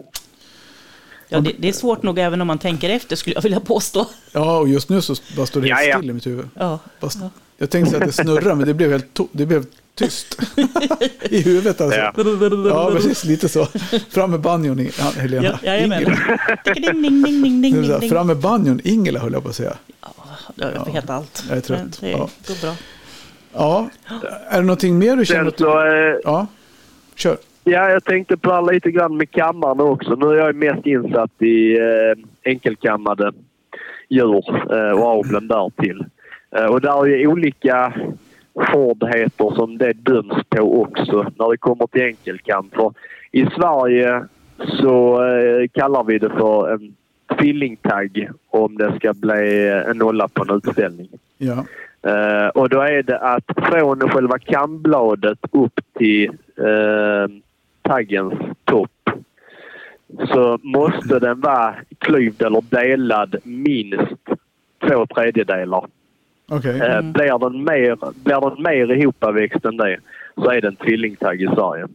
[1.33, 4.07] Ja det, det är svårt nog även om man tänker efter skulle jag vilja påstå.
[4.33, 5.97] Ja, och just nu så bara står det helt Ja, ja.
[5.99, 6.49] still i mitt huvud.
[6.55, 7.19] Ja, Fast,
[7.59, 9.65] Jag tänkte säga att det snurrar, men det blev helt, det blev
[9.95, 10.39] tyst.
[11.23, 11.99] I huvudet alltså.
[11.99, 12.13] Ja.
[12.69, 13.25] Ja, precis.
[13.25, 13.67] Lite så.
[14.11, 15.59] Fram med banjon, i- ja, Helena.
[15.63, 16.17] Ja, jajamän.
[17.65, 18.01] Ingela.
[18.01, 19.77] Fram med banjon, Ingela höll jag på att säga.
[20.55, 21.45] Jag vet allt.
[21.49, 21.79] jag är trött.
[21.81, 22.29] Men Det Ja.
[22.49, 22.75] går bra.
[23.55, 23.91] Ja,
[24.49, 25.65] är det någonting mer du känner att du...
[25.65, 26.47] så, eh, Ja,
[27.17, 27.37] kör.
[27.65, 30.15] Ja, jag tänkte här lite grann med kammaren också.
[30.15, 33.33] Nu är jag mest insatt i eh, enkelkammade
[34.09, 36.05] djur eh, och aveln därtill.
[36.57, 37.93] Eh, och där är ju olika
[38.55, 42.71] hårdheter som det döms på också när det kommer till enkelkam.
[42.75, 42.93] För
[43.33, 44.25] i Sverige
[44.81, 46.95] så eh, kallar vi det för en
[47.39, 51.09] tvillingtagg om det ska bli en nolla på en utställning.
[51.39, 51.65] Ja.
[52.07, 57.29] Eh, och då är det att från själva kambladet upp till eh,
[57.83, 58.91] taggens topp
[60.29, 64.23] så måste den vara klyvd eller delad minst
[64.89, 65.87] två tredjedelar.
[66.51, 66.81] Okej.
[66.81, 69.99] Eh, blir, den mer, blir den mer ihopväxt än det
[70.37, 71.87] så är det en tvillingtagg i Sverige.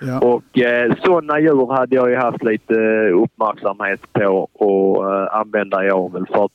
[0.00, 0.20] Ja.
[0.20, 2.74] Och eh, sådana djur hade jag ju haft lite
[3.08, 6.26] uppmärksamhet på att eh, använda i avel.
[6.26, 6.52] För att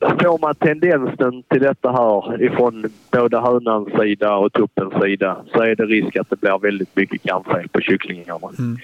[0.00, 5.74] får man tendensen till detta här ifrån både hönans sida och tuppens sida så är
[5.76, 8.48] det risk att det blir väldigt mycket kamfel på kycklingarna.
[8.58, 8.78] Mm.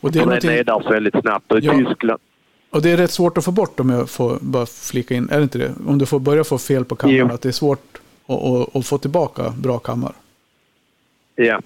[0.00, 1.52] Och, det är någonting, nedar så väldigt snabbt.
[1.52, 1.72] Och Ja.
[1.72, 2.20] Tyskland...
[2.70, 5.28] och det är rätt svårt att få bort om jag får bara flika in.
[5.30, 5.72] Är det inte det?
[5.86, 7.34] Om du får börja få fel på kammaren, Jo.
[7.34, 10.12] att det är svårt att, att, att få tillbaka bra kammar.
[11.34, 11.60] Ja.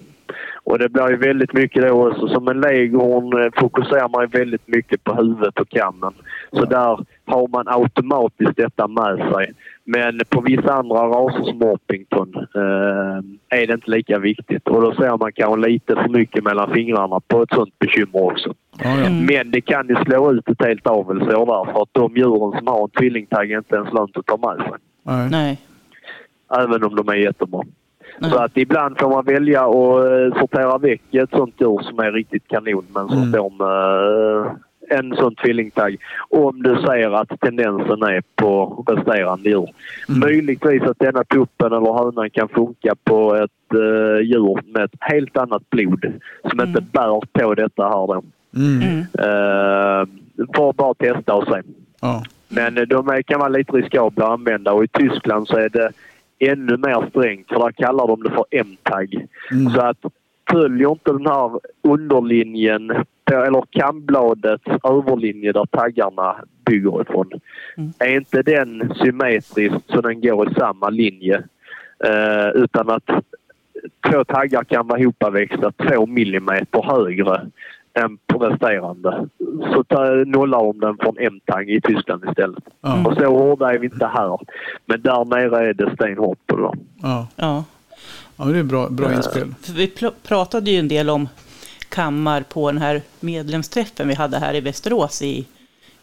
[0.65, 2.29] Och det blir ju väldigt mycket då också.
[2.29, 6.13] Som en leghorn eh, fokuserar man ju väldigt mycket på huvudet och kammen.
[6.53, 9.53] Så där har man automatiskt detta med sig.
[9.85, 14.69] Men på vissa andra raser som Orpington eh, är det inte lika viktigt.
[14.69, 18.55] Och då ser man kanske lite för mycket mellan fingrarna på ett sånt bekymmer också.
[18.79, 19.07] Ja, ja.
[19.07, 19.27] Mm.
[19.27, 22.67] Men det kan ju slå ut ett helt avelsår där för att de djuren som
[22.67, 24.79] har en tvillingtagg är inte ens lönt att ta med sig.
[25.03, 25.29] Nej.
[25.31, 25.61] Nej.
[26.59, 27.63] Även om de är jättebra.
[28.31, 32.13] Så att ibland får man välja att eh, sortera väck ett sånt djur som är
[32.13, 33.33] riktigt kanon men som Mm.
[33.33, 34.53] står med eh,
[34.99, 35.97] en sån tvillingtagg.
[36.29, 39.69] Om du ser att tendensen är på resterande djur.
[40.09, 40.21] Mm.
[40.21, 45.37] Möjligtvis att denna tuppen eller hönan kan funka på ett uh, djur med ett helt
[45.37, 46.07] annat blod
[46.51, 46.91] som inte Mm.
[46.93, 48.23] bär på detta här då.
[48.57, 48.83] Mm.
[48.83, 48.99] Mm.
[48.99, 50.07] Uh,
[50.57, 51.63] får bara testa och se.
[52.01, 52.23] Ja.
[52.49, 55.91] Men de kan vara lite riskabla att använda och i Tyskland så är det
[56.49, 59.27] ännu mer strängt för där kallar de det för M-tagg.
[59.51, 59.73] Mm.
[59.73, 59.99] Så att
[60.51, 62.91] följer inte den här underlinjen
[63.33, 67.31] eller kambladets överlinje där taggarna bygger ifrån.
[67.77, 67.93] Mm.
[67.99, 71.43] Är inte den symmetrisk så den går i samma linje
[72.05, 73.11] eh, utan att
[74.11, 77.41] två taggar kan vara ihopväxta två millimeter högre
[77.95, 79.29] än på resterande.
[79.75, 82.65] Så ta, nollar de den från M-tagg i Tyskland istället.
[82.81, 83.05] Ja.
[83.07, 84.39] Och så hårda är vi inte här.
[84.87, 86.79] Men där nere är det stenhårt på det.
[87.03, 87.27] Ja.
[87.37, 87.65] Ja.
[88.45, 89.55] det är bra, bra inspel.
[89.63, 91.29] För vi pl- pratade ju en del om
[91.89, 95.47] kammar på den här medlemsträffen vi hade här i Västerås i,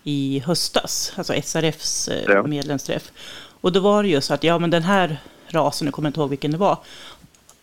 [0.04, 1.14] i höstas.
[1.18, 2.44] Alltså SRFs eh, Ja.
[2.44, 3.12] medlemsträff.
[3.62, 5.18] Och då var det ju så att ja, men den här
[5.48, 6.78] rasen, jag kommer inte ihåg vilken det var,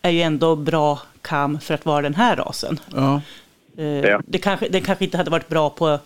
[0.01, 2.79] är ju ändå bra kam för att vara den här rasen.
[2.95, 3.21] Ja.
[3.77, 4.21] Eh, Ja.
[4.27, 5.99] det, kanske, det kanske inte hade varit bra på,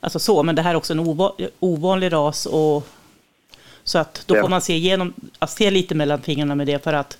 [0.00, 2.46] alltså så, men det här är också en ova, ovanlig ras.
[2.46, 2.86] Och,
[3.84, 4.42] så att då Ja.
[4.42, 7.18] får man se, igenom, att se lite mellan fingrarna med det för att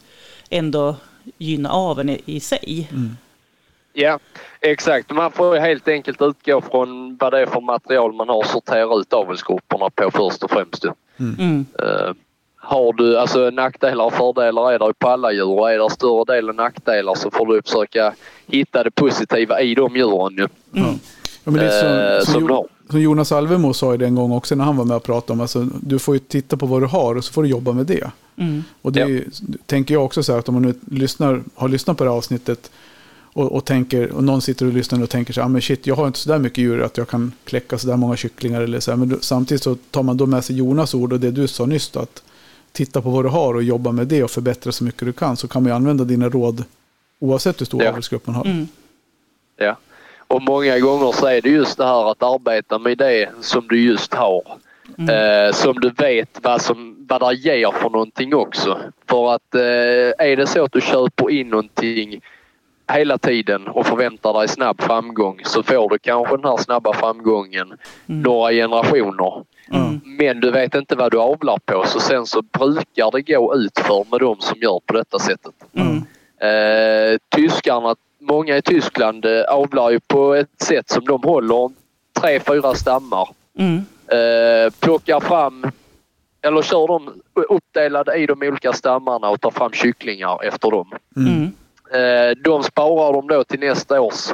[0.50, 0.96] ändå
[1.38, 2.88] gynna aveln i, i sig.
[3.92, 4.18] Ja,
[4.60, 5.10] exakt.
[5.10, 8.94] Man får helt enkelt utgå från vad det är för material man har att sortera
[9.00, 10.84] ut avelsgrupperna på först och främst.
[10.84, 10.90] ju.
[11.18, 11.66] Mm.
[12.70, 15.90] Har du, alltså nackdelar och fördelar är det ju på alla djur och är det
[15.90, 18.14] större delen nackdelar så får du försöka
[18.46, 20.48] hitta det positiva i de djuren ju.
[20.80, 20.94] Mm.
[21.44, 24.32] Ja, men det är Eh, som, som, som Jonas Alvemo sa ju det en gång
[24.32, 25.40] också när han var med och pratade om.
[25.40, 27.86] Alltså, du får ju titta på vad du har och så får du jobba med
[27.86, 28.10] det.
[28.36, 28.64] Mm.
[28.82, 29.20] Och det Ja.
[29.66, 32.16] tänker jag också så här att om man nu lyssnar, har lyssnat på det här
[32.16, 32.70] avsnittet
[33.32, 35.86] och, och, tänker, och någon sitter och lyssnar och tänker så här, ah, men shit,
[35.86, 38.60] jag har inte så där mycket djur att jag kan kläcka så där många kycklingar
[38.60, 38.98] eller så här.
[38.98, 41.66] Men då, samtidigt så tar man då med sig Jonas ord och det du sa
[41.66, 42.22] nyss då, att
[42.72, 45.36] titta på vad du har och jobba med det och förbättra så mycket du kan
[45.36, 46.64] så kan man ju använda dina råd
[47.18, 47.90] oavsett hur stor Ja.
[47.90, 48.44] avelsgrupp man har.
[48.44, 48.68] Mm.
[49.56, 49.76] Ja.
[50.18, 53.80] Och många gånger så är det just det här att arbeta med det som du
[53.80, 54.42] just har.
[54.98, 58.78] Eh, som du vet vad, som, vad det ger för någonting också.
[59.08, 62.20] För att eh, är det så att du köper in någonting
[62.92, 67.72] hela tiden och förväntar dig snabb framgång så får du kanske den här snabba framgången
[68.06, 69.44] några generationer.
[69.72, 70.00] Mm.
[70.04, 74.04] Men du vet inte vad du avlar på så sen så brukar det gå utför
[74.10, 75.54] med de som gör på detta sättet.
[75.74, 75.96] Mm.
[76.40, 81.70] Eh, tyskarna, många i Tyskland eh, avlar ju på ett sätt som de håller
[82.20, 83.28] tre, fyra stammar.
[83.58, 83.76] Mm.
[84.06, 85.66] Eh, plockar fram
[86.42, 90.92] eller kör de uppdelade i de olika stammarna och tar fram kycklingar efter dem.
[91.16, 91.52] Mm.
[91.92, 94.30] Eh, de sparar de då till nästa års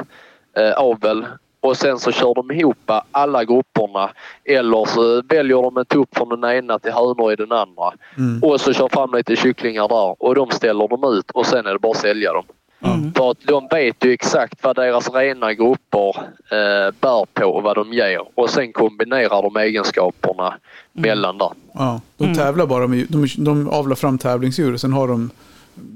[0.57, 1.25] eh, avel
[1.67, 4.09] och sen så kör de ihop alla grupperna
[4.45, 7.91] eller så väljer de en tupp från den ena till hönor i den andra.
[8.17, 8.43] Mm.
[8.43, 11.73] Och så kör fram lite kycklingar där och de ställer de ut och sen är
[11.73, 12.43] det bara att sälja dem.
[12.81, 13.13] Mm.
[13.13, 16.17] För att de vet ju exakt vad deras rena grupper
[16.51, 18.21] eh, bär på och vad de ger.
[18.35, 20.53] Och sen kombinerar de egenskaperna
[20.93, 21.49] mellan där.
[21.73, 22.35] Ja, de Mm.
[22.37, 25.29] tävlar bara med, de, de avlar fram tävlingsdjur och sen har de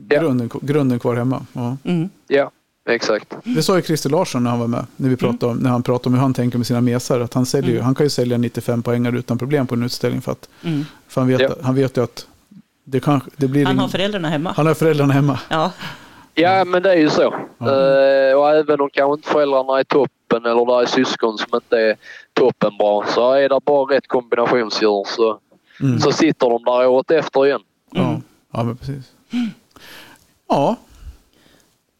[0.09, 0.19] Ja.
[0.21, 1.45] grunden, grunden kvar hemma.
[1.53, 1.77] Ja.
[1.83, 2.09] Mm.
[2.27, 2.51] Ja,
[2.89, 3.33] exakt.
[3.43, 5.83] Det sa ju Christer Larsson när han var med, när, vi pratade om, när han
[5.83, 7.19] pratade om hur han tänker med sina mesar.
[7.19, 7.85] Att han, säljer, Mm.
[7.85, 10.21] han kan ju sälja 95 poängar utan problem på en utställning.
[10.21, 10.85] För, att, Mm.
[11.07, 11.49] för han, vet, Ja.
[11.63, 12.27] han vet ju att
[12.83, 14.53] det, kanske, det blir Han ingen- har föräldrarna hemma.
[14.57, 15.39] han har föräldrarna hemma.
[15.49, 15.71] Ja.
[16.33, 17.23] Ja, men det är ju så.
[17.59, 21.77] Eh, och även om kanske inte föräldrarna är toppen eller det är syskon som inte
[21.77, 21.95] är
[22.33, 25.39] toppen bra så är det bara rätt kombinationsdjur så,
[25.81, 25.99] Mm.
[25.99, 27.61] så sitter de där året efter igen.
[27.95, 28.07] Mm.
[28.07, 28.21] Ja,
[28.53, 29.11] ja, men precis.
[30.49, 30.75] Ja.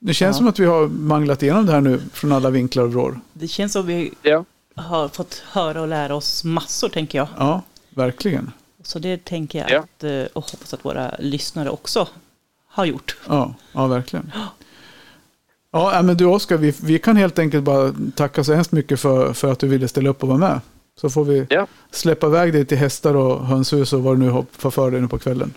[0.04, 0.38] Det känns Ja.
[0.38, 3.20] som att vi har manglat igenom det här nu från alla vinklar och vrår.
[3.34, 4.46] Det känns som vi Ja,
[4.76, 7.28] har fått höra och lära oss massor, tänker jag.
[7.38, 8.52] Ja, verkligen.
[8.84, 9.80] Så det tänker jag Ja.
[9.80, 12.08] att, eh, och hoppas att våra lyssnare också
[12.68, 13.18] har gjort.
[13.28, 14.32] Ja, ja verkligen.
[15.72, 19.00] Ja, äh, men du Oskar, vi, vi kan helt enkelt bara tacka så hemskt mycket
[19.00, 20.60] för, för att du ville ställa upp och vara med.
[21.02, 21.68] Så får vi ja.
[21.92, 25.02] släppa iväg dig till hästar och hönshus och vad du nu har får för dig
[25.02, 25.54] nu på kvällen.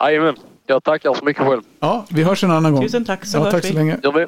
[0.00, 0.36] Jajamän.
[0.70, 1.62] Jag tackar så mycket själv.
[1.80, 2.82] Ja, vi hörs en annan gång.
[2.82, 3.68] Tusen tack, så ja, hörs tack vi.
[3.68, 3.98] så länge.
[4.02, 4.26] Gör vi.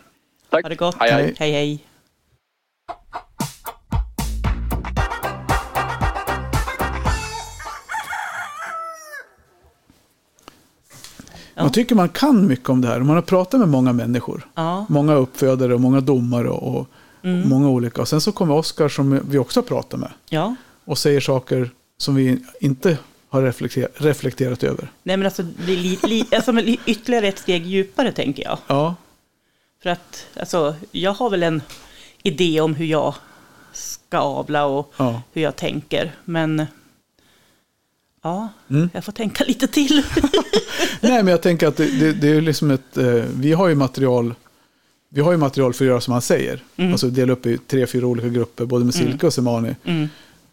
[0.51, 0.63] Tack.
[0.65, 0.97] Ha det gott.
[1.01, 1.35] Hej, hej.
[1.39, 1.53] hej.
[1.53, 1.85] hej.
[11.57, 13.01] Man tycker man kan mycket om det här.
[13.01, 14.47] Man har pratat med många människor.
[14.55, 14.87] Ja.
[14.89, 16.87] Många uppfödare och många domare och, och
[17.23, 17.49] Mm.
[17.49, 18.01] många olika.
[18.01, 20.11] Och sen så kommer Oskar som vi också har pratat med.
[20.29, 20.55] ja.
[20.85, 22.99] Och säger saker som vi inte
[23.31, 24.89] har reflekterat, reflekterat över.
[25.03, 26.53] Nej, men alltså, det är li, li, alltså,
[26.87, 28.59] ytterligare ett steg djupare, tänker jag.
[28.67, 28.95] Ja,
[29.83, 31.63] För att alltså, jag har väl en
[32.23, 33.15] idé om hur jag
[33.73, 35.23] ska avla och ja.
[35.33, 36.13] hur jag tänker.
[36.25, 36.67] Men
[38.23, 38.91] ja, Mm.
[38.95, 40.03] jag får tänka lite till.
[41.01, 42.97] Nej, men jag tänker att det, det, det är liksom ett...
[42.97, 43.05] Eh,
[43.37, 44.35] vi har ju material...
[45.13, 46.63] Vi har ju material för att göra som han säger.
[46.77, 46.93] Mm.
[46.93, 49.77] Alltså dela upp i tre, fyra olika grupper, både med silke och semani.
[49.85, 50.09] Mm.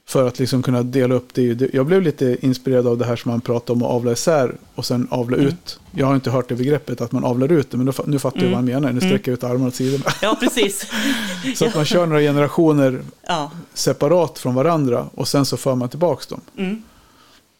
[0.10, 1.74] För att liksom kunna dela upp det.
[1.74, 4.86] Jag blev lite inspirerad av det här som han pratade om att avla isär och
[4.86, 5.48] sen avla Mm.
[5.50, 5.80] ut.
[5.92, 8.48] Jag har inte hört det begreppet att man avlar ut det, men nu fattar jag
[8.48, 8.52] Mm.
[8.52, 8.82] vad han menar.
[8.94, 9.10] Nu Mm.
[9.10, 10.06] sträcker jag ut armarna åt sidorna.
[10.22, 10.88] Ja, precis.
[11.56, 13.52] Så att man kör några generationer Ja.
[13.74, 16.42] separat från varandra och sen så för man tillbaka dem.
[16.58, 16.84] Mm.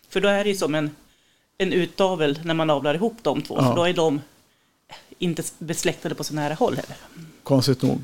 [0.10, 0.90] För då är det ju som en,
[1.58, 3.56] en utavel när man avlar ihop de två.
[3.58, 3.68] Ja.
[3.68, 4.22] För då är de
[5.20, 6.96] inte besläktade på så nära håll heller.
[7.44, 8.02] Konstigt nog.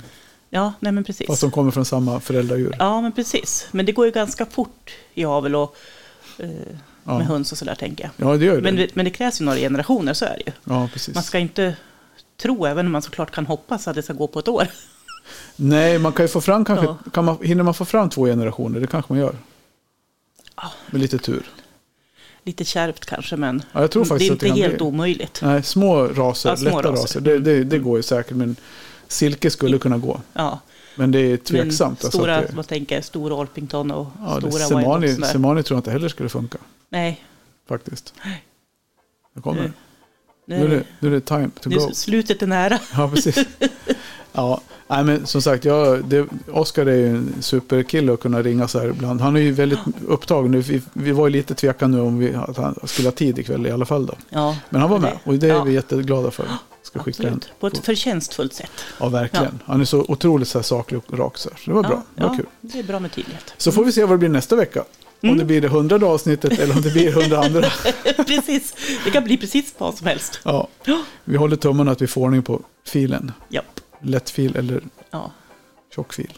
[0.55, 1.27] Ja, nej men precis.
[1.27, 2.75] Fast de kommer från samma föräldradjur.
[2.79, 3.67] Ja, men precis.
[3.71, 5.75] Men det går ju ganska fort i avel och
[6.37, 6.49] eh,
[7.05, 7.17] Ja.
[7.17, 8.29] med höns och sådär tänker jag.
[8.29, 8.81] Ja, det gör Men, det.
[8.81, 10.51] det- men det krävs ju några generationer, så är det ju.
[10.73, 11.15] Ja, precis.
[11.15, 11.75] Man ska inte
[12.41, 14.67] tro, även om man såklart kan hoppas att det ska gå på ett år.
[15.55, 16.97] Nej, man kan ju få fram kanske, Ja.
[17.13, 18.79] kan man, hinner man få fram två generationer?
[18.79, 19.35] Det kanske man gör.
[20.55, 20.71] Ja.
[20.91, 21.43] Med lite tur.
[22.43, 24.85] Lite kärvt kanske, men Ja, jag tror det är inte det helt bli.
[24.85, 25.39] omöjligt.
[25.43, 27.01] Nej, små raser, Ja, små lätta raser.
[27.03, 28.35] raser, det, det, det går ju säkert.
[28.37, 28.55] Men
[29.13, 30.21] silke skulle kunna gå.
[30.33, 30.59] Ja,
[30.95, 32.03] Men det är men tveksamt.
[32.05, 35.75] alltså stora, att det, vad tänker jag, stora Orpington och ja, stora semani, semani tror
[35.75, 36.57] jag inte heller skulle funka.
[36.89, 37.23] Nej,
[37.69, 38.13] Faktiskt.
[39.35, 39.61] Det kommer.
[39.63, 39.71] Nu-
[40.45, 41.89] Nu, är det, nu är det time to nu, go.
[41.93, 42.79] slutet är nära.
[42.93, 43.45] Ja, precis.
[44.33, 48.67] Ja, nej, men som sagt, jag, det, Oskar är ju en superkille att kunna ringa
[48.67, 49.21] så här ibland.
[49.21, 50.51] Han är ju väldigt upptagen.
[50.51, 53.39] Nu, vi, vi var ju lite tvekande nu om vi, att han skulle ha tid
[53.39, 54.05] ikväll i alla fall.
[54.05, 54.13] Då.
[54.29, 55.63] Ja, Men han var med och det är ja.
[55.63, 56.45] vi jätteglada för.
[56.93, 57.33] Ska skicka en.
[57.33, 57.59] absolut.
[57.59, 58.71] På ett förtjänstfullt sätt.
[58.99, 59.59] Ja, verkligen.
[59.65, 61.37] Han är så otroligt så här saklig och rak.
[61.37, 62.03] Så, det var bra.
[62.15, 62.45] Det var ja, kul.
[62.61, 63.53] det är bra med tydlighet.
[63.57, 64.79] Så får vi se vad det blir nästa vecka.
[64.79, 65.37] Om Mm.
[65.39, 67.61] det blir det hundrade avsnittet eller om det blir hundra andra.
[68.27, 68.73] precis,
[69.05, 70.39] det kan bli precis vad som helst.
[70.43, 70.67] Ja,
[71.23, 73.31] vi håller tummarna att vi får ordning på filen.
[73.49, 73.79] Japp.
[74.01, 74.81] Lättfil eller
[75.11, 75.31] Ja,
[75.95, 76.31] tjockfil.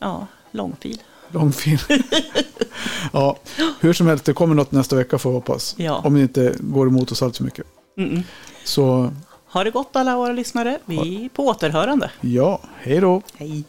[0.00, 0.98] ja långfil.
[1.30, 1.78] Långfil.
[3.12, 3.36] ja,
[3.80, 5.74] hur som helst, det kommer något nästa vecka får vi hoppas.
[5.78, 6.00] Ja.
[6.04, 7.66] Om det inte går emot oss allt för mycket.
[7.98, 8.22] Mm-mm.
[8.64, 9.12] Så
[9.48, 10.78] Ha det gott alla våra lyssnare.
[10.84, 12.10] Vi är på återhörande.
[12.20, 13.22] ja, hej då.
[13.36, 13.64] Hej.